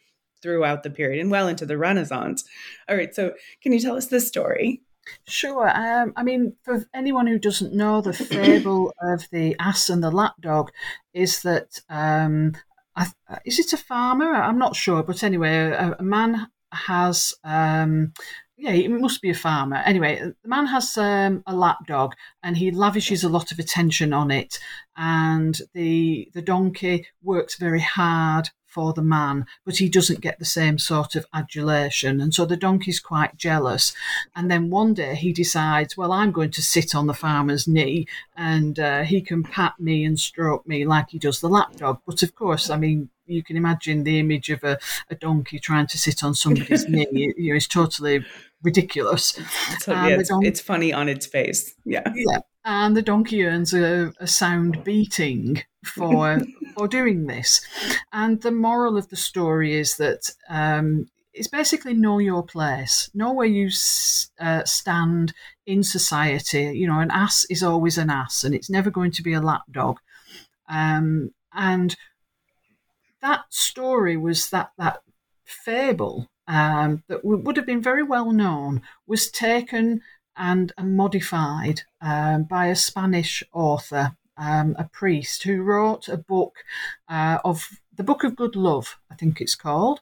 throughout 0.42 0.82
the 0.82 0.90
period 0.90 1.20
and 1.20 1.30
well 1.30 1.48
into 1.48 1.66
the 1.66 1.78
renaissance 1.78 2.44
all 2.88 2.96
right 2.96 3.14
so 3.14 3.32
can 3.62 3.72
you 3.72 3.80
tell 3.80 3.96
us 3.96 4.06
this 4.06 4.26
story 4.26 4.82
Sure. 5.26 5.68
Um, 5.68 6.12
I 6.16 6.22
mean, 6.22 6.54
for 6.62 6.84
anyone 6.94 7.26
who 7.26 7.38
doesn't 7.38 7.74
know, 7.74 8.00
the 8.00 8.12
fable 8.12 8.92
of 9.02 9.26
the 9.30 9.56
ass 9.58 9.88
and 9.88 10.02
the 10.02 10.10
lapdog 10.10 10.70
is 11.14 11.42
that 11.42 11.80
um, 11.88 12.52
I, 12.96 13.06
is 13.44 13.58
it 13.58 13.72
a 13.72 13.76
farmer? 13.76 14.34
I'm 14.34 14.58
not 14.58 14.76
sure, 14.76 15.02
but 15.02 15.22
anyway, 15.22 15.54
a, 15.54 15.96
a 15.98 16.02
man 16.02 16.48
has. 16.72 17.34
Um, 17.44 18.12
yeah, 18.58 18.72
it 18.72 18.90
must 18.90 19.22
be 19.22 19.30
a 19.30 19.34
farmer. 19.34 19.76
Anyway, 19.86 20.20
the 20.20 20.48
man 20.48 20.66
has 20.66 20.98
um, 20.98 21.44
a 21.46 21.54
lapdog, 21.54 22.14
and 22.42 22.56
he 22.56 22.72
lavishes 22.72 23.22
a 23.22 23.28
lot 23.28 23.52
of 23.52 23.58
attention 23.60 24.12
on 24.12 24.32
it. 24.32 24.58
And 24.96 25.56
the 25.74 26.28
the 26.34 26.42
donkey 26.42 27.06
works 27.22 27.54
very 27.56 27.80
hard 27.80 28.50
for 28.66 28.92
the 28.92 29.02
man, 29.02 29.46
but 29.64 29.76
he 29.76 29.88
doesn't 29.88 30.20
get 30.20 30.38
the 30.38 30.44
same 30.44 30.76
sort 30.76 31.14
of 31.14 31.24
adulation. 31.32 32.20
And 32.20 32.34
so 32.34 32.44
the 32.44 32.56
donkey's 32.56 33.00
quite 33.00 33.36
jealous. 33.36 33.94
And 34.36 34.50
then 34.50 34.70
one 34.70 34.92
day 34.92 35.14
he 35.14 35.32
decides, 35.32 35.96
well, 35.96 36.12
I'm 36.12 36.32
going 36.32 36.50
to 36.50 36.62
sit 36.62 36.94
on 36.94 37.06
the 37.06 37.14
farmer's 37.14 37.66
knee 37.66 38.06
and 38.36 38.78
uh, 38.78 39.04
he 39.04 39.22
can 39.22 39.42
pat 39.42 39.74
me 39.78 40.04
and 40.04 40.20
stroke 40.20 40.66
me 40.66 40.84
like 40.84 41.10
he 41.10 41.18
does 41.18 41.40
the 41.40 41.48
lapdog. 41.48 42.00
But 42.06 42.22
of 42.22 42.34
course, 42.34 42.68
I 42.68 42.76
mean, 42.76 43.08
you 43.28 43.42
can 43.42 43.56
imagine 43.56 44.04
the 44.04 44.18
image 44.18 44.50
of 44.50 44.64
a, 44.64 44.78
a 45.10 45.14
donkey 45.14 45.58
trying 45.58 45.86
to 45.88 45.98
sit 45.98 46.24
on 46.24 46.34
somebody's 46.34 46.88
knee. 46.88 47.06
You 47.36 47.52
know, 47.52 47.56
it's 47.56 47.68
totally 47.68 48.24
ridiculous. 48.62 49.38
so 49.80 49.92
And 49.92 50.10
yeah, 50.10 50.16
it's, 50.18 50.28
don- 50.28 50.44
it's 50.44 50.60
funny 50.60 50.92
on 50.92 51.08
its 51.08 51.26
face 51.26 51.74
yeah 51.84 52.12
yeah. 52.14 52.40
And 52.64 52.96
the 52.96 53.02
donkey 53.02 53.44
earns 53.44 53.72
a, 53.72 54.12
a 54.20 54.26
sound 54.26 54.84
beating 54.84 55.62
for 55.84 56.38
for 56.76 56.86
doing 56.88 57.26
this. 57.26 57.64
And 58.12 58.42
the 58.42 58.50
moral 58.50 58.96
of 58.96 59.08
the 59.08 59.16
story 59.16 59.74
is 59.78 59.96
that 59.96 60.30
um, 60.48 61.06
it's 61.32 61.48
basically 61.48 61.94
know 61.94 62.18
your 62.18 62.42
place, 62.42 63.10
know 63.14 63.32
where 63.32 63.46
you 63.46 63.68
s- 63.68 64.30
uh, 64.38 64.64
stand 64.64 65.32
in 65.66 65.82
society. 65.82 66.64
You 66.76 66.88
know, 66.88 67.00
an 67.00 67.10
ass 67.10 67.46
is 67.48 67.62
always 67.62 67.96
an 67.96 68.10
ass, 68.10 68.44
and 68.44 68.54
it's 68.54 68.68
never 68.70 68.90
going 68.90 69.12
to 69.12 69.22
be 69.22 69.32
a 69.32 69.40
lapdog. 69.40 69.98
Um, 70.68 71.30
and 71.52 71.96
that 73.22 73.44
story 73.50 74.16
was 74.16 74.50
that 74.50 74.72
that 74.78 75.02
fable 75.44 76.28
um, 76.46 77.02
that 77.08 77.24
would 77.24 77.56
have 77.56 77.66
been 77.66 77.82
very 77.82 78.02
well 78.02 78.32
known 78.32 78.82
was 79.06 79.30
taken 79.30 80.00
and, 80.36 80.72
and 80.78 80.96
modified 80.96 81.82
um, 82.00 82.44
by 82.44 82.66
a 82.66 82.76
Spanish 82.76 83.42
author, 83.52 84.16
um, 84.36 84.74
a 84.78 84.84
priest, 84.84 85.42
who 85.42 85.62
wrote 85.62 86.08
a 86.08 86.16
book 86.16 86.56
uh, 87.08 87.38
of 87.44 87.68
the 87.94 88.04
Book 88.04 88.24
of 88.24 88.36
Good 88.36 88.56
Love, 88.56 88.98
I 89.10 89.16
think 89.16 89.40
it's 89.40 89.56
called, 89.56 90.00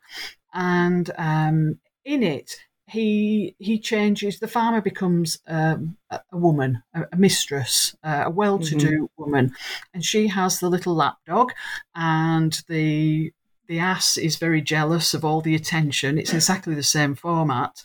and 0.52 1.11
um, 1.16 1.81
in 2.05 2.22
it 2.22 2.57
he 2.88 3.55
he 3.59 3.79
changes. 3.79 4.38
The 4.38 4.49
farmer 4.49 4.81
becomes 4.81 5.38
um, 5.46 5.96
a, 6.11 6.20
a 6.33 6.37
woman, 6.37 6.83
a, 6.94 7.05
a 7.12 7.16
mistress, 7.16 7.96
uh, 8.05 8.25
a 8.27 8.31
well-to-do 8.31 9.11
woman, 9.16 9.53
and 9.92 10.05
she 10.05 10.29
has 10.29 10.61
the 10.61 10.70
little 10.70 10.94
lapdog, 10.94 11.53
and 11.94 12.62
the 12.68 13.33
the 13.66 13.81
ass 13.81 14.16
is 14.16 14.37
very 14.37 14.62
jealous 14.62 15.14
of 15.14 15.25
all 15.25 15.40
the 15.40 15.57
attention. 15.57 16.18
It's 16.18 16.33
exactly 16.33 16.75
the 16.75 16.85
same 16.85 17.16
format. 17.16 17.83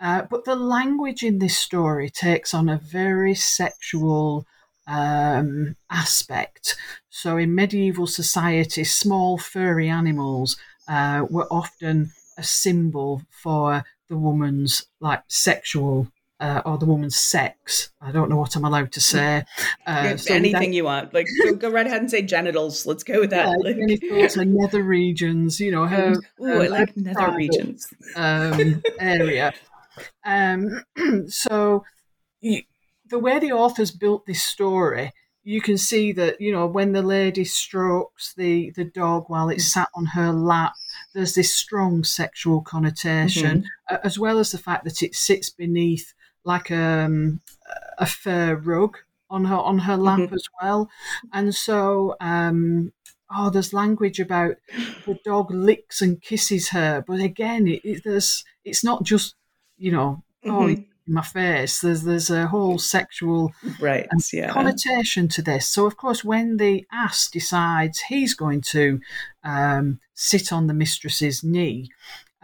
Uh, 0.00 0.22
but 0.22 0.44
the 0.44 0.56
language 0.56 1.22
in 1.22 1.38
this 1.38 1.56
story 1.56 2.10
takes 2.10 2.52
on 2.52 2.68
a 2.68 2.78
very 2.78 3.34
sexual 3.34 4.44
um, 4.88 5.76
aspect. 5.88 6.76
So, 7.08 7.36
in 7.36 7.54
medieval 7.54 8.08
society, 8.08 8.82
small 8.84 9.38
furry 9.38 9.88
animals 9.88 10.56
uh, 10.88 11.24
were 11.30 11.46
often 11.50 12.10
a 12.36 12.42
symbol 12.42 13.22
for 13.30 13.84
the 14.08 14.16
woman's 14.16 14.86
like 15.00 15.22
sexual 15.28 16.08
uh, 16.40 16.60
or 16.66 16.76
the 16.78 16.84
woman's 16.84 17.16
sex. 17.16 17.90
I 18.00 18.12
don't 18.12 18.28
know 18.28 18.36
what 18.36 18.54
I'm 18.56 18.64
allowed 18.64 18.92
to 18.92 19.00
say. 19.00 19.44
Uh, 19.86 20.16
so 20.16 20.34
anything 20.34 20.60
without- 20.60 20.72
you 20.72 20.84
want 20.84 21.14
like 21.14 21.26
go, 21.42 21.54
go 21.54 21.70
right 21.70 21.86
ahead 21.86 22.00
and 22.00 22.10
say 22.10 22.22
genitals 22.22 22.86
let's 22.86 23.04
go 23.04 23.20
with 23.20 23.28
that 23.30 23.48
yeah, 23.48 23.54
like, 23.70 24.00
genitals 24.00 24.36
nether 24.36 24.82
regions, 24.82 25.60
you 25.60 25.70
know, 25.70 25.84
her, 25.86 26.14
Ooh, 26.40 26.46
I 26.46 26.48
her 26.48 26.68
like 26.70 26.96
nether 26.96 27.14
private, 27.16 27.36
regions 27.36 27.92
um, 28.16 28.82
area. 28.98 29.52
Um, 30.24 30.82
so, 31.28 31.84
you, 32.40 32.62
the 33.10 33.18
way 33.18 33.38
the 33.38 33.52
authors 33.52 33.90
built 33.90 34.24
this 34.26 34.42
story, 34.42 35.12
you 35.44 35.60
can 35.60 35.76
see 35.78 36.12
that 36.12 36.40
you 36.40 36.50
know 36.52 36.66
when 36.66 36.92
the 36.92 37.02
lady 37.02 37.44
strokes 37.44 38.34
the 38.34 38.70
the 38.76 38.84
dog 38.84 39.24
while 39.28 39.48
it's 39.50 39.72
sat 39.72 39.88
on 39.94 40.06
her 40.06 40.32
lap, 40.32 40.72
there's 41.14 41.34
this 41.34 41.54
strong 41.54 42.02
sexual 42.04 42.60
connotation, 42.62 43.64
a- 43.90 44.04
as 44.04 44.18
well 44.18 44.38
as 44.38 44.50
the 44.52 44.58
fact 44.58 44.84
that 44.84 45.02
it 45.02 45.14
sits 45.14 45.50
beneath 45.50 46.14
like 46.44 46.70
um, 46.70 47.40
a 47.98 48.06
fur 48.06 48.54
rug 48.56 48.98
on 49.30 49.44
her 49.46 49.56
on 49.56 49.78
her 49.80 49.96
lap 49.96 50.18
Mhm. 50.20 50.32
as 50.32 50.46
well, 50.62 50.90
and 51.32 51.54
so. 51.54 52.16
Um, 52.20 52.92
Oh, 53.36 53.50
there's 53.50 53.72
language 53.72 54.20
about 54.20 54.56
the 55.06 55.18
dog 55.24 55.50
licks 55.50 56.00
and 56.02 56.20
kisses 56.22 56.68
her, 56.68 57.02
but 57.04 57.18
again, 57.20 57.66
it, 57.66 57.80
it, 57.82 58.02
there's 58.04 58.44
it's 58.64 58.84
not 58.84 59.02
just 59.02 59.34
you 59.76 59.90
know 59.90 60.22
oh 60.44 60.66
Mhm. 60.68 60.76
in 60.76 60.86
my 61.06 61.22
face. 61.22 61.80
There's 61.80 62.02
there's 62.02 62.30
a 62.30 62.46
whole 62.46 62.78
sexual 62.78 63.52
right 63.80 64.06
um, 64.12 64.18
yeah 64.32 64.52
connotation 64.52 65.28
to 65.28 65.42
this. 65.42 65.68
So, 65.68 65.86
of 65.86 65.96
course, 65.96 66.24
when 66.24 66.56
the 66.56 66.86
ass 66.92 67.28
decides 67.30 68.00
he's 68.00 68.34
going 68.34 68.62
to 68.62 69.00
um, 69.42 70.00
sit 70.14 70.52
on 70.52 70.66
the 70.66 70.74
mistress's 70.74 71.44
knee, 71.44 71.90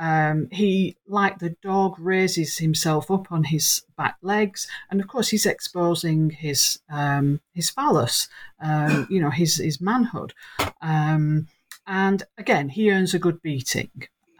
um, 0.00 0.48
he, 0.50 0.96
like 1.06 1.38
the 1.38 1.56
dog, 1.62 1.98
raises 1.98 2.56
himself 2.56 3.10
up 3.10 3.30
on 3.30 3.44
his 3.44 3.82
back 3.98 4.16
legs, 4.22 4.66
and 4.90 5.00
of 5.00 5.08
course, 5.08 5.28
he's 5.28 5.44
exposing 5.46 6.30
his 6.30 6.78
um, 6.90 7.40
his 7.52 7.68
phallus, 7.68 8.28
um, 8.60 9.06
you 9.10 9.20
know, 9.20 9.30
his 9.30 9.56
his 9.56 9.80
manhood. 9.80 10.32
Um, 10.80 11.48
and 11.86 12.22
again, 12.38 12.70
he 12.70 12.90
earns 12.90 13.12
a 13.12 13.18
good 13.18 13.42
beating. 13.42 13.90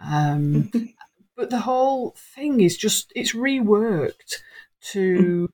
Um, 0.02 0.70
but 1.36 1.50
the 1.50 1.60
whole 1.60 2.14
thing 2.34 2.60
is 2.60 2.76
just 2.76 3.12
it's 3.14 3.34
reworked 3.34 4.42
to 4.92 5.48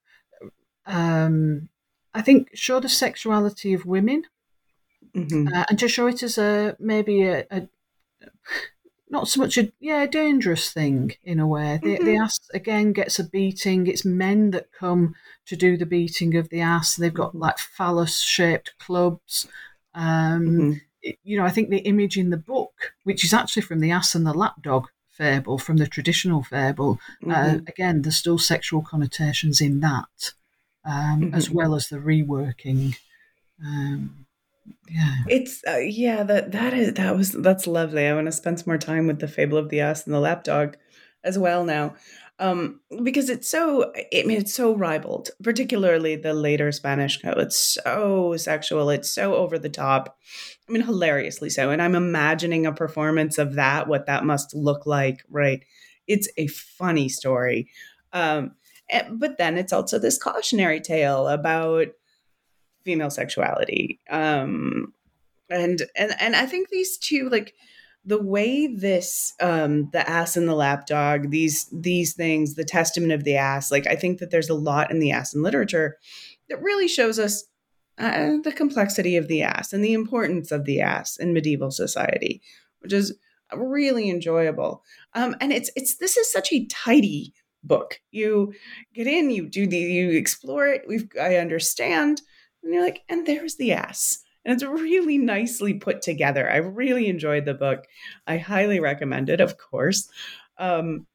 um, 0.86 1.68
I 2.14 2.22
think 2.22 2.48
show 2.54 2.80
the 2.80 2.88
sexuality 2.88 3.74
of 3.74 3.84
women 3.86 4.24
Mhm. 5.14 5.52
uh, 5.54 5.64
and 5.68 5.78
to 5.78 5.88
show 5.88 6.06
it 6.06 6.22
as 6.22 6.36
a 6.38 6.76
maybe 6.78 7.22
a, 7.22 7.46
a 7.50 7.68
not 9.08 9.28
so 9.28 9.40
much 9.40 9.56
a 9.56 9.72
yeah 9.80 10.02
a 10.02 10.08
dangerous 10.08 10.72
thing 10.72 11.12
in 11.22 11.38
a 11.40 11.46
way. 11.46 11.78
The, 11.82 11.98
the 11.98 12.16
ass 12.16 12.40
again 12.52 12.92
gets 12.92 13.18
a 13.18 13.24
beating. 13.24 13.86
It's 13.86 14.04
men 14.04 14.50
that 14.50 14.72
come 14.72 15.14
to 15.46 15.56
do 15.56 15.76
the 15.76 15.86
beating 15.86 16.36
of 16.36 16.48
the 16.48 16.60
ass. 16.60 16.96
They've 16.96 17.14
got 17.14 17.34
like 17.34 17.58
phallus 17.58 18.18
shaped 18.20 18.74
clubs. 18.78 19.46
Um, 19.94 20.46
Mhm. 20.46 20.80
it- 21.02 21.18
you 21.22 21.36
know, 21.38 21.44
I 21.44 21.50
think 21.50 21.70
the 21.70 21.78
image 21.78 22.18
in 22.18 22.30
the 22.30 22.36
book, 22.36 22.94
which 23.04 23.24
is 23.24 23.32
actually 23.32 23.62
from 23.62 23.80
the 23.80 23.92
ass 23.92 24.14
and 24.14 24.26
the 24.26 24.34
lapdog 24.34 24.88
fable, 25.16 25.58
from 25.58 25.76
the 25.78 25.86
traditional 25.86 26.42
fable, 26.42 26.98
uh, 27.24 27.56
Mhm. 27.58 27.68
again, 27.68 28.02
there's 28.02 28.16
still 28.16 28.38
sexual 28.38 28.82
connotations 28.82 29.60
in 29.60 29.80
that, 29.80 30.32
um, 30.84 31.30
as 31.34 31.48
Mhm. 31.48 31.54
well 31.54 31.74
as 31.74 31.88
the 31.88 31.96
reworking. 31.96 32.96
Um, 33.64 34.26
yeah. 34.88 35.16
It's 35.28 35.62
uh, 35.66 35.78
yeah 35.78 36.22
that 36.24 36.52
that 36.52 36.74
is 36.74 36.94
that 36.94 37.16
was 37.16 37.32
that's 37.32 37.66
lovely. 37.66 38.06
I 38.06 38.14
want 38.14 38.26
to 38.26 38.32
spend 38.32 38.58
some 38.58 38.70
more 38.70 38.78
time 38.78 39.06
with 39.06 39.20
the 39.20 39.28
fable 39.28 39.58
of 39.58 39.68
the 39.68 39.80
ass 39.80 40.04
and 40.06 40.14
the 40.14 40.20
lapdog 40.20 40.76
as 41.24 41.38
well 41.38 41.64
now 41.64 41.94
um, 42.38 42.80
because 43.02 43.28
it's 43.30 43.48
so 43.50 43.92
I 43.96 44.22
mean 44.24 44.38
it's 44.38 44.54
so 44.54 44.74
ribald, 44.74 45.30
particularly 45.42 46.16
the 46.16 46.34
later 46.34 46.70
Spanish 46.72 47.20
code. 47.22 47.38
It's 47.38 47.58
so 47.58 48.36
sexual. 48.36 48.90
It's 48.90 49.10
so 49.10 49.34
over 49.36 49.58
the 49.58 49.68
top. 49.70 50.18
I 50.68 50.72
mean, 50.72 50.82
hilariously 50.82 51.50
so. 51.50 51.70
And 51.70 51.80
I'm 51.80 51.94
imagining 51.94 52.66
a 52.66 52.72
performance 52.72 53.38
of 53.38 53.54
that, 53.54 53.86
what 53.86 54.06
that 54.06 54.24
must 54.24 54.54
look 54.54 54.84
like, 54.84 55.24
right? 55.30 55.64
It's 56.06 56.28
a 56.36 56.48
funny 56.48 57.08
story. 57.08 57.68
Um, 58.12 58.52
and, 58.90 59.18
but 59.20 59.38
then 59.38 59.58
it's 59.58 59.72
also 59.72 59.98
this 59.98 60.18
cautionary 60.18 60.80
tale 60.80 61.28
about 61.28 61.88
female 62.84 63.10
sexuality. 63.10 64.00
Um, 64.10 64.92
and 65.48 65.82
and 65.96 66.12
and 66.18 66.34
I 66.34 66.46
think 66.46 66.68
these 66.68 66.98
two 66.98 67.28
like 67.28 67.54
the 68.04 68.22
way 68.22 68.68
this 68.68 69.34
um 69.40 69.90
the 69.90 70.08
ass 70.08 70.36
and 70.36 70.48
the 70.48 70.54
lapdog 70.54 71.30
these 71.30 71.68
these 71.72 72.14
things 72.14 72.54
the 72.54 72.64
testament 72.64 73.12
of 73.12 73.24
the 73.24 73.36
ass 73.36 73.70
like 73.70 73.86
i 73.86 73.96
think 73.96 74.18
that 74.18 74.30
there's 74.30 74.48
a 74.48 74.54
lot 74.54 74.90
in 74.90 75.00
the 75.00 75.10
ass 75.10 75.34
in 75.34 75.42
literature 75.42 75.98
that 76.48 76.62
really 76.62 76.88
shows 76.88 77.18
us 77.18 77.44
uh, 77.98 78.36
the 78.44 78.52
complexity 78.52 79.16
of 79.16 79.28
the 79.28 79.42
ass 79.42 79.72
and 79.72 79.84
the 79.84 79.94
importance 79.94 80.52
of 80.52 80.64
the 80.64 80.80
ass 80.80 81.16
in 81.16 81.32
medieval 81.32 81.70
society 81.70 82.42
which 82.80 82.92
is 82.92 83.16
really 83.54 84.10
enjoyable 84.10 84.82
um 85.14 85.34
and 85.40 85.52
it's 85.52 85.70
it's 85.76 85.96
this 85.96 86.16
is 86.16 86.30
such 86.30 86.52
a 86.52 86.66
tidy 86.66 87.32
book 87.62 88.00
you 88.10 88.52
get 88.94 89.06
in 89.06 89.30
you 89.30 89.48
do 89.48 89.66
the 89.66 89.78
you 89.78 90.10
explore 90.10 90.66
it 90.66 90.82
we've 90.86 91.08
i 91.20 91.36
understand 91.36 92.20
and 92.62 92.74
you're 92.74 92.84
like 92.84 93.02
and 93.08 93.26
there's 93.26 93.56
the 93.56 93.72
ass 93.72 94.24
and 94.46 94.54
it's 94.54 94.62
really 94.62 95.18
nicely 95.18 95.74
put 95.74 96.00
together. 96.00 96.48
I 96.48 96.58
really 96.58 97.08
enjoyed 97.08 97.44
the 97.44 97.52
book. 97.52 97.84
I 98.28 98.38
highly 98.38 98.78
recommend 98.78 99.28
it, 99.28 99.40
of 99.40 99.58
course. 99.58 100.08
Um, 100.56 101.08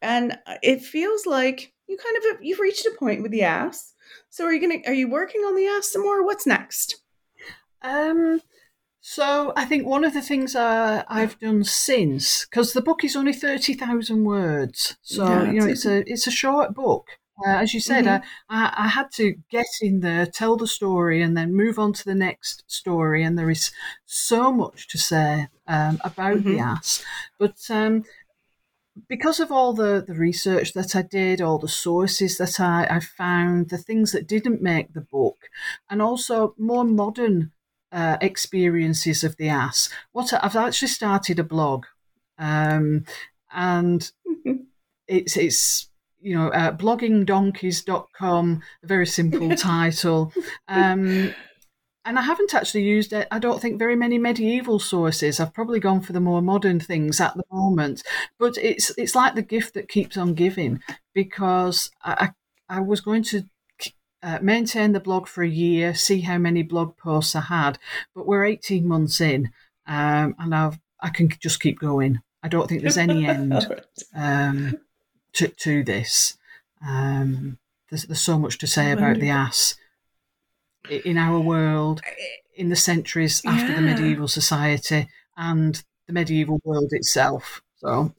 and 0.00 0.38
it 0.62 0.80
feels 0.80 1.26
like 1.26 1.74
you 1.86 1.98
kind 1.98 2.16
of 2.16 2.24
have, 2.24 2.42
you've 2.42 2.58
reached 2.58 2.86
a 2.86 2.96
point 2.98 3.22
with 3.22 3.32
the 3.32 3.42
ass. 3.42 3.92
So 4.28 4.44
are 4.44 4.52
you 4.52 4.60
gonna 4.60 4.82
are 4.86 4.94
you 4.94 5.08
working 5.08 5.42
on 5.42 5.56
the 5.56 5.66
ass 5.66 5.92
some 5.92 6.02
more? 6.02 6.24
What's 6.24 6.46
next? 6.46 7.02
Um, 7.82 8.40
so 9.00 9.52
I 9.56 9.64
think 9.64 9.86
one 9.86 10.04
of 10.04 10.12
the 10.12 10.20
things 10.20 10.54
uh, 10.54 11.04
I've 11.08 11.38
done 11.38 11.64
since, 11.64 12.44
because 12.44 12.72
the 12.72 12.82
book 12.82 13.02
is 13.02 13.16
only 13.16 13.32
thirty 13.32 13.74
thousand 13.74 14.24
words, 14.24 14.96
so 15.02 15.26
yeah, 15.26 15.50
you 15.50 15.60
know 15.60 15.66
it's 15.66 15.86
a 15.86 16.10
it's 16.10 16.26
a 16.26 16.30
short 16.30 16.74
book. 16.74 17.06
Uh, 17.46 17.56
as 17.56 17.72
you 17.72 17.80
said, 17.80 18.04
mm-hmm. 18.04 18.24
I, 18.50 18.74
I, 18.76 18.88
had 18.88 19.10
to 19.12 19.34
get 19.50 19.66
in 19.80 20.00
there, 20.00 20.26
tell 20.26 20.56
the 20.56 20.66
story, 20.66 21.22
and 21.22 21.34
then 21.34 21.54
move 21.54 21.78
on 21.78 21.94
to 21.94 22.04
the 22.04 22.14
next 22.14 22.64
story. 22.66 23.24
And 23.24 23.38
there 23.38 23.48
is 23.48 23.72
so 24.04 24.52
much 24.52 24.88
to 24.88 24.98
say 24.98 25.48
um, 25.66 25.98
about 26.04 26.38
mm-hmm. 26.38 26.50
the 26.50 26.58
ass. 26.58 27.02
But 27.38 27.56
um, 27.70 28.04
because 29.08 29.40
of 29.40 29.50
all 29.52 29.72
the, 29.72 30.04
the 30.06 30.14
research 30.14 30.72
that 30.72 30.94
I 30.94 31.02
did, 31.02 31.40
all 31.40 31.58
the 31.58 31.68
sources 31.68 32.38
that 32.38 32.60
I, 32.60 32.86
I 32.90 33.00
found, 33.00 33.70
the 33.70 33.78
things 33.78 34.12
that 34.12 34.26
didn't 34.26 34.62
make 34.62 34.92
the 34.92 35.00
book, 35.00 35.48
and 35.88 36.00
also 36.00 36.54
more 36.58 36.84
modern 36.84 37.52
uh, 37.92 38.16
experiences 38.20 39.24
of 39.24 39.36
the 39.36 39.48
ass, 39.48 39.88
what 40.12 40.32
I've 40.32 40.56
actually 40.56 40.88
started 40.88 41.38
a 41.38 41.44
blog. 41.44 41.86
Um, 42.38 43.04
and 43.52 44.10
it's 45.08 45.36
it's 45.36 45.90
you 46.20 46.36
know, 46.36 46.48
uh, 46.48 46.72
bloggingdonkeys.com, 46.76 48.62
a 48.82 48.86
very 48.86 49.06
simple 49.06 49.50
title. 49.56 50.32
Um, 50.68 51.34
and 52.04 52.18
I 52.18 52.22
haven't 52.22 52.54
actually 52.54 52.84
used 52.84 53.12
it, 53.12 53.28
I 53.30 53.38
don't 53.38 53.60
think, 53.60 53.78
very 53.78 53.96
many 53.96 54.18
medieval 54.18 54.78
sources. 54.78 55.38
I've 55.38 55.54
probably 55.54 55.80
gone 55.80 56.00
for 56.00 56.12
the 56.12 56.20
more 56.20 56.40
modern 56.40 56.80
things 56.80 57.20
at 57.20 57.34
the 57.34 57.44
moment. 57.52 58.02
But 58.38 58.56
it's 58.56 58.90
it's 58.96 59.14
like 59.14 59.34
the 59.34 59.42
gift 59.42 59.74
that 59.74 59.88
keeps 59.88 60.16
on 60.16 60.34
giving 60.34 60.80
because 61.14 61.90
I, 62.02 62.30
I 62.68 62.80
was 62.80 63.00
going 63.00 63.22
to 63.24 63.44
uh, 64.22 64.38
maintain 64.40 64.92
the 64.92 65.00
blog 65.00 65.26
for 65.26 65.42
a 65.42 65.48
year, 65.48 65.94
see 65.94 66.20
how 66.20 66.38
many 66.38 66.62
blog 66.62 66.96
posts 66.96 67.36
I 67.36 67.42
had. 67.42 67.78
But 68.14 68.26
we're 68.26 68.44
18 68.44 68.86
months 68.86 69.20
in 69.20 69.50
um, 69.86 70.34
and 70.38 70.54
I've, 70.54 70.78
I 71.00 71.10
can 71.10 71.28
just 71.40 71.60
keep 71.60 71.78
going. 71.78 72.20
I 72.42 72.48
don't 72.48 72.68
think 72.68 72.80
there's 72.80 72.96
any 72.96 73.26
end. 73.28 73.82
Um, 74.14 74.78
to, 75.34 75.48
to 75.48 75.84
this. 75.84 76.36
Um, 76.86 77.58
there's, 77.88 78.04
there's 78.04 78.20
so 78.20 78.38
much 78.38 78.58
to 78.58 78.66
say 78.66 78.92
about 78.92 79.18
the 79.18 79.30
ass 79.30 79.76
in 80.90 81.16
our 81.18 81.40
world, 81.40 82.00
in 82.54 82.68
the 82.68 82.76
centuries 82.76 83.42
after 83.46 83.72
yeah. 83.72 83.76
the 83.76 83.82
medieval 83.82 84.28
society, 84.28 85.08
and 85.36 85.82
the 86.06 86.12
medieval 86.12 86.60
world 86.64 86.90
itself. 86.92 87.62
So. 87.76 88.12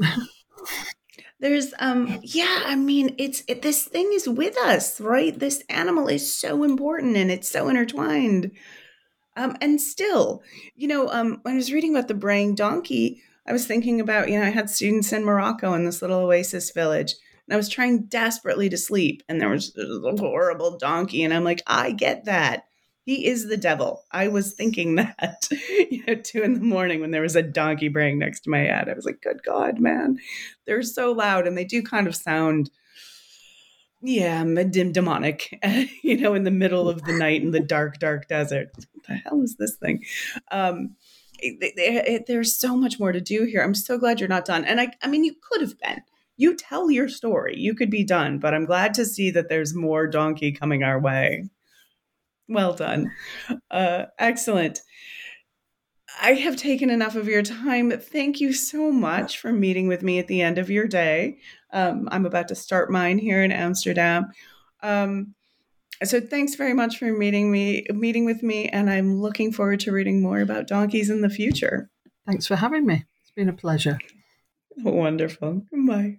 There's 1.40 1.74
um 1.80 2.20
yeah, 2.22 2.62
I 2.68 2.76
mean 2.76 3.16
it's 3.18 3.44
it, 3.48 3.64
this 3.64 3.86
thing 3.86 4.12
is 4.14 4.30
with 4.30 4.56
us, 4.60 5.02
right? 5.02 5.38
This 5.38 5.64
animal 5.70 6.08
is 6.08 6.32
so 6.32 6.64
important 6.64 7.18
and 7.18 7.32
it's 7.32 7.50
so 7.50 7.68
intertwined. 7.68 8.52
Um 9.36 9.58
and 9.60 9.82
still, 9.82 10.44
you 10.76 10.88
know, 10.88 11.10
um 11.10 11.40
when 11.42 11.56
I 11.56 11.58
was 11.58 11.74
reading 11.74 11.96
about 11.96 12.08
the 12.08 12.14
braying 12.14 12.54
donkey, 12.54 13.24
I 13.48 13.54
was 13.54 13.66
thinking 13.66 14.00
about, 14.00 14.30
you 14.30 14.40
know, 14.40 14.46
I 14.46 14.50
had 14.50 14.70
students 14.70 15.12
in 15.12 15.26
Morocco 15.26 15.74
in 15.74 15.84
this 15.84 16.04
little 16.04 16.20
oasis 16.20 16.70
village, 16.70 17.16
and 17.52 17.56
I 17.56 17.58
was 17.58 17.68
trying 17.68 18.04
desperately 18.04 18.70
to 18.70 18.78
sleep, 18.78 19.24
and 19.28 19.42
there 19.42 19.50
was 19.50 19.76
a 19.76 20.16
horrible 20.18 20.78
donkey, 20.78 21.22
and 21.22 21.34
I'm 21.34 21.44
like, 21.44 21.62
I 21.68 21.92
get 21.92 22.24
that. 22.24 22.64
He 23.04 23.26
is 23.26 23.50
the 23.50 23.58
devil. 23.58 24.06
I 24.10 24.30
was 24.30 24.54
thinking 24.54 24.96
that, 24.96 25.50
you 25.52 26.02
know, 26.08 26.16
two 26.16 26.44
in 26.44 26.54
the 26.54 26.62
morning 26.62 27.02
when 27.02 27.12
there 27.12 27.24
was 27.24 27.36
a 27.36 27.44
donkey 27.44 27.90
braying 27.90 28.20
next 28.20 28.46
to 28.46 28.50
my 28.50 28.60
head. 28.60 28.88
I 28.88 28.94
was 28.94 29.04
like, 29.04 29.20
good 29.22 29.44
God, 29.44 29.80
man. 29.80 30.18
They're 30.66 30.82
so 30.82 31.12
loud, 31.12 31.46
and 31.46 31.58
they 31.58 31.66
do 31.66 31.84
kind 31.84 32.08
of 32.08 32.16
sound 32.16 32.72
yeah, 34.02 34.46
dim- 34.46 34.94
demonic, 34.94 35.60
you 36.04 36.16
know, 36.16 36.34
in 36.34 36.46
the 36.46 36.52
middle 36.52 36.88
of 36.88 37.04
the 37.04 37.12
night 37.12 37.42
in 37.42 37.52
the 37.52 37.60
dark, 37.60 38.00
dark 38.00 38.30
desert. 38.30 38.70
What 38.94 39.06
the 39.10 39.16
hell 39.16 39.42
is 39.42 39.58
this 39.58 39.76
thing? 39.76 40.06
Um, 40.54 40.96
it, 41.38 41.74
it, 41.78 42.28
there's 42.28 42.56
so 42.56 42.78
much 42.78 42.98
more 42.98 43.12
to 43.12 43.20
do 43.20 43.44
here. 43.44 43.62
I'm 43.62 43.76
so 43.76 43.98
glad 43.98 44.22
you're 44.22 44.30
not 44.30 44.46
done. 44.46 44.64
And 44.64 44.80
I, 44.80 44.94
I 45.04 45.08
mean, 45.08 45.26
you 45.26 45.36
could 45.42 45.60
have 45.60 45.78
been. 45.78 46.02
You 46.42 46.56
tell 46.56 46.90
your 46.90 47.08
story. 47.08 47.56
You 47.56 47.76
could 47.76 47.92
be 47.92 48.04
done, 48.04 48.40
but 48.40 48.56
I'm 48.56 48.66
glad 48.66 48.96
to 48.96 49.06
see 49.06 49.30
that 49.30 49.48
there's 49.48 49.76
more 49.76 50.08
donkey 50.08 50.52
coming 50.52 50.84
our 50.84 51.00
way. 51.00 51.48
Well 52.48 52.74
done. 52.74 53.12
Uh, 53.70 54.06
excellent. 54.18 54.82
I 56.20 56.34
have 56.34 56.56
taken 56.56 56.90
enough 56.90 57.16
of 57.16 57.28
your 57.28 57.44
time. 57.44 57.92
Thank 57.92 58.40
you 58.40 58.54
so 58.54 58.92
much 58.92 59.38
for 59.38 59.54
meeting 59.54 59.88
with 59.88 60.02
me 60.02 60.18
at 60.18 60.28
the 60.28 60.42
end 60.42 60.58
of 60.58 60.72
your 60.72 60.88
day. 60.88 61.38
Um, 61.74 62.10
I'm 62.12 62.26
about 62.26 62.48
to 62.48 62.56
start 62.56 62.90
mine 62.90 63.20
here 63.20 63.44
in 63.44 63.52
Amsterdam. 63.52 64.32
Um, 64.82 65.36
so 66.04 66.20
thanks 66.20 66.56
very 66.56 66.74
much 66.74 66.98
for 66.98 67.14
meeting 67.14 67.52
me, 67.52 67.86
meeting 67.94 68.26
with 68.26 68.42
me, 68.42 68.68
and 68.68 68.90
I'm 68.90 69.22
looking 69.22 69.52
forward 69.52 69.80
to 69.82 69.92
reading 69.92 70.24
more 70.24 70.42
about 70.42 70.68
donkeys 70.68 71.12
in 71.12 71.22
the 71.22 71.30
future. 71.30 71.92
Thanks 72.26 72.48
for 72.48 72.56
having 72.56 72.88
me. 72.88 73.06
It's 73.22 73.32
been 73.36 73.48
a 73.48 73.54
pleasure. 73.54 74.00
Wonderful. 74.78 75.68
Bye. 75.72 76.18